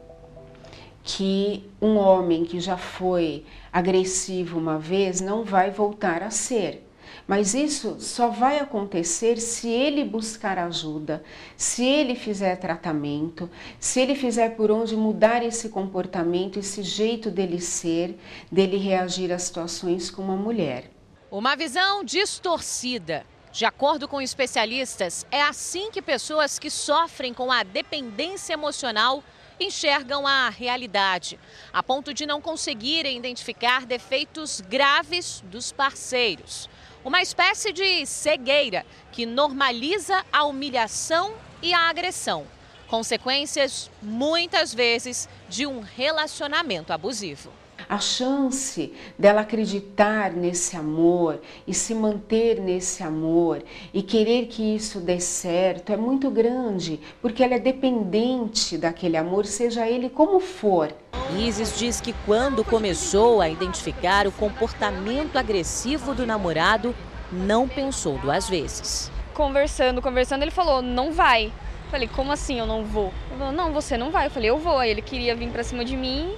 que 1.17 1.69
um 1.83 1.97
homem 1.97 2.45
que 2.45 2.61
já 2.61 2.77
foi 2.77 3.45
agressivo 3.73 4.59
uma 4.59 4.79
vez 4.79 5.21
não 5.21 5.43
vai 5.43 5.71
voltar 5.71 6.23
a 6.23 6.31
ser. 6.31 6.87
Mas 7.27 7.53
isso 7.53 7.97
só 7.99 8.29
vai 8.29 8.59
acontecer 8.59 9.39
se 9.39 9.69
ele 9.69 10.05
buscar 10.05 10.57
ajuda, 10.59 11.23
se 11.57 11.85
ele 11.85 12.15
fizer 12.15 12.57
tratamento, 12.57 13.51
se 13.79 14.01
ele 14.01 14.15
fizer 14.15 14.51
por 14.51 14.71
onde 14.71 14.97
mudar 14.97 15.45
esse 15.45 15.69
comportamento, 15.69 16.59
esse 16.59 16.83
jeito 16.83 17.31
dele 17.31 17.61
ser, 17.61 18.17
dele 18.51 18.77
reagir 18.77 19.33
a 19.33 19.39
situações 19.39 20.11
com 20.11 20.23
uma 20.23 20.37
mulher. 20.37 20.91
Uma 21.31 21.57
visão 21.57 22.05
distorcida. 22.05 23.27
De 23.53 23.65
acordo 23.65 24.07
com 24.07 24.23
especialistas, 24.23 25.27
é 25.29 25.43
assim 25.43 25.91
que 25.91 26.01
pessoas 26.01 26.57
que 26.57 26.71
sofrem 26.71 27.35
com 27.35 27.51
a 27.51 27.65
dependência 27.65 28.53
emocional 28.53 29.25
enxergam 29.61 30.27
a 30.27 30.49
realidade, 30.49 31.39
a 31.73 31.83
ponto 31.83 32.15
de 32.15 32.27
não 32.27 32.41
conseguirem 32.41 33.17
identificar 33.17 33.85
defeitos 33.85 34.61
graves 34.61 35.43
dos 35.47 35.71
parceiros. 35.71 36.69
Uma 37.05 37.23
espécie 37.23 37.73
de 37.73 38.05
cegueira 38.07 38.85
que 39.13 39.25
normaliza 39.27 40.25
a 40.33 40.45
humilhação 40.45 41.35
e 41.63 41.73
a 41.73 41.89
agressão, 41.89 42.47
consequências 42.89 43.91
muitas 44.03 44.75
vezes 44.75 45.29
de 45.49 45.67
um 45.67 45.81
relacionamento 45.81 46.93
abusivo. 46.93 47.60
A 47.91 47.99
chance 47.99 48.93
dela 49.19 49.41
acreditar 49.41 50.31
nesse 50.31 50.77
amor 50.77 51.41
e 51.67 51.75
se 51.75 51.93
manter 51.93 52.61
nesse 52.61 53.03
amor 53.03 53.65
e 53.93 54.01
querer 54.01 54.47
que 54.47 54.77
isso 54.77 55.01
dê 55.01 55.19
certo 55.19 55.93
é 55.93 55.97
muito 55.97 56.31
grande, 56.31 57.01
porque 57.21 57.43
ela 57.43 57.57
é 57.57 57.59
dependente 57.59 58.79
daquele 58.79 59.17
amor, 59.17 59.45
seja 59.45 59.89
ele 59.89 60.09
como 60.09 60.39
for. 60.39 60.95
Isis 61.37 61.77
diz 61.77 62.01
que 62.01 62.15
quando 62.25 62.65
começou 62.65 63.41
a 63.41 63.49
identificar 63.49 64.25
o 64.29 64.33
comportamento 64.33 65.37
agressivo 65.37 66.15
do 66.15 66.25
namorado, 66.25 66.95
não 67.33 67.67
pensou 67.67 68.19
duas 68.19 68.49
vezes. 68.49 69.11
Conversando, 69.35 70.01
conversando, 70.01 70.43
ele 70.43 70.53
falou: 70.53 70.81
não 70.81 71.13
vai. 71.13 71.53
Falei, 71.91 72.07
como 72.07 72.31
assim 72.31 72.61
eu 72.61 72.67
não 72.67 72.85
vou? 72.85 73.13
Ele 73.31 73.39
falou, 73.39 73.53
não, 73.53 73.73
você 73.73 73.97
não 73.97 74.13
vai. 74.13 74.27
Eu 74.27 74.31
falei, 74.31 74.49
eu 74.49 74.59
vou. 74.59 74.79
Aí 74.79 74.91
ele 74.91 75.03
queria 75.03 75.35
vir 75.35 75.51
pra 75.51 75.65
cima 75.65 75.85
de 75.85 75.97
mim. 75.97 76.33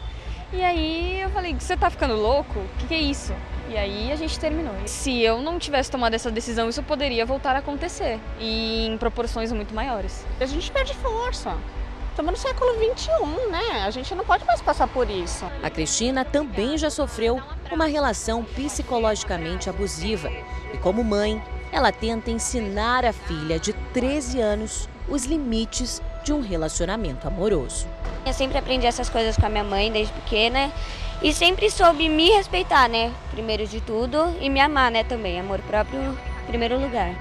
E 0.53 0.63
aí 0.63 1.21
eu 1.21 1.31
falei, 1.31 1.55
você 1.59 1.77
tá 1.77 1.89
ficando 1.89 2.15
louco? 2.15 2.59
O 2.59 2.69
que, 2.79 2.87
que 2.89 2.95
é 2.95 3.01
isso? 3.01 3.35
E 3.71 3.77
aí 3.77 4.13
a 4.13 4.17
gente 4.17 4.39
terminou. 4.39 4.75
Se 4.85 5.23
eu 5.23 5.41
não 5.41 5.59
tivesse 5.59 5.91
tomado 5.91 6.13
essa 6.13 6.31
decisão, 6.31 6.69
isso 6.69 6.83
poderia 6.83 7.25
voltar 7.25 7.57
a 7.57 7.61
acontecer. 7.61 8.21
E 8.39 8.87
em 8.87 8.99
proporções 8.99 9.51
muito 9.51 9.75
maiores. 9.75 10.27
A 10.39 10.45
gente 10.45 10.71
perde 10.71 10.95
força. 10.95 11.57
Estamos 12.11 12.33
no 12.33 12.37
século 12.37 12.75
XXI, 12.75 13.51
né? 13.51 13.83
A 13.83 13.91
gente 13.91 14.15
não 14.15 14.27
pode 14.27 14.45
mais 14.45 14.61
passar 14.61 14.87
por 14.87 15.09
isso. 15.09 15.47
A 15.63 15.71
Cristina 15.71 16.23
também 16.23 16.77
já 16.77 16.91
sofreu 16.91 17.41
uma 17.71 17.87
relação 17.87 18.45
psicologicamente 18.45 19.71
abusiva. 19.71 20.31
E 20.75 20.77
como 20.77 21.03
mãe, 21.03 21.43
ela 21.73 21.91
tenta 21.91 22.31
ensinar 22.31 23.07
a 23.07 23.15
filha 23.15 23.59
de 23.59 23.73
13 23.95 24.39
anos 24.43 24.87
os 25.09 25.25
limites 25.25 26.03
de 26.23 26.35
um 26.35 26.43
relacionamento 26.43 27.27
amoroso. 27.27 27.89
Eu 28.25 28.33
sempre 28.33 28.57
aprendi 28.57 28.87
essas 28.87 29.09
coisas 29.09 29.37
com 29.37 29.47
a 29.47 29.49
minha 29.49 29.65
mãe 29.65 29.91
desde 29.91 30.13
pequena 30.13 30.73
e 31.21 31.33
sempre 31.33 31.69
soube 31.69 32.09
me 32.09 32.31
respeitar, 32.31 32.89
né? 32.89 33.13
Primeiro 33.33 33.67
de 33.67 33.81
tudo 33.81 34.17
e 34.41 34.49
me 34.49 34.61
amar, 34.61 34.93
né, 34.93 35.03
também. 35.03 35.41
Amor 35.41 35.61
próprio 35.63 36.01
em 36.45 36.47
primeiro 36.47 36.79
lugar. 36.81 37.15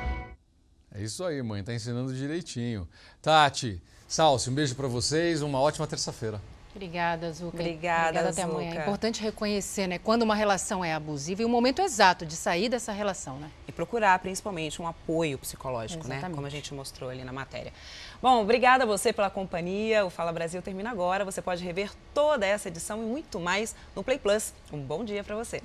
É 0.93 1.01
isso 1.01 1.23
aí, 1.23 1.41
mãe, 1.41 1.63
tá 1.63 1.73
ensinando 1.73 2.13
direitinho. 2.13 2.87
Tati, 3.19 3.81
Salsi, 4.07 4.51
um 4.51 4.53
beijo 4.53 4.75
para 4.75 4.87
vocês, 4.87 5.41
uma 5.41 5.59
ótima 5.59 5.87
terça-feira. 5.87 6.39
Obrigada, 6.73 7.33
Zuca. 7.33 7.57
Obrigada, 7.57 8.01
Obrigada 8.09 8.29
até 8.29 8.41
Zuca. 8.43 8.53
amanhã. 8.53 8.75
É 8.75 8.81
importante 8.81 9.21
reconhecer, 9.21 9.87
né, 9.87 9.97
quando 9.97 10.21
uma 10.21 10.35
relação 10.35 10.85
é 10.85 10.93
abusiva 10.93 11.41
e 11.41 11.45
o 11.45 11.49
momento 11.49 11.81
exato 11.81 12.25
de 12.25 12.35
sair 12.35 12.69
dessa 12.69 12.91
relação, 12.93 13.37
né? 13.39 13.49
E 13.67 13.71
procurar, 13.71 14.17
principalmente, 14.19 14.81
um 14.81 14.87
apoio 14.87 15.37
psicológico, 15.37 16.07
né? 16.07 16.15
Exatamente. 16.15 16.35
Como 16.35 16.47
a 16.47 16.49
gente 16.49 16.73
mostrou 16.73 17.09
ali 17.09 17.23
na 17.23 17.33
matéria. 17.33 17.73
Bom, 18.21 18.39
obrigada 18.39 18.84
a 18.84 18.86
você 18.86 19.12
pela 19.12 19.31
companhia. 19.31 20.05
O 20.05 20.10
Fala 20.12 20.31
Brasil 20.31 20.62
termina 20.62 20.91
agora. 20.91 21.25
Você 21.25 21.41
pode 21.41 21.63
rever 21.63 21.91
toda 22.13 22.45
essa 22.45 22.67
edição 22.67 23.01
e 23.01 23.05
muito 23.05 23.39
mais 23.39 23.75
no 23.95 24.03
Play 24.03 24.19
Plus. 24.19 24.53
Um 24.71 24.77
bom 24.77 25.03
dia 25.03 25.23
para 25.23 25.36
você. 25.36 25.60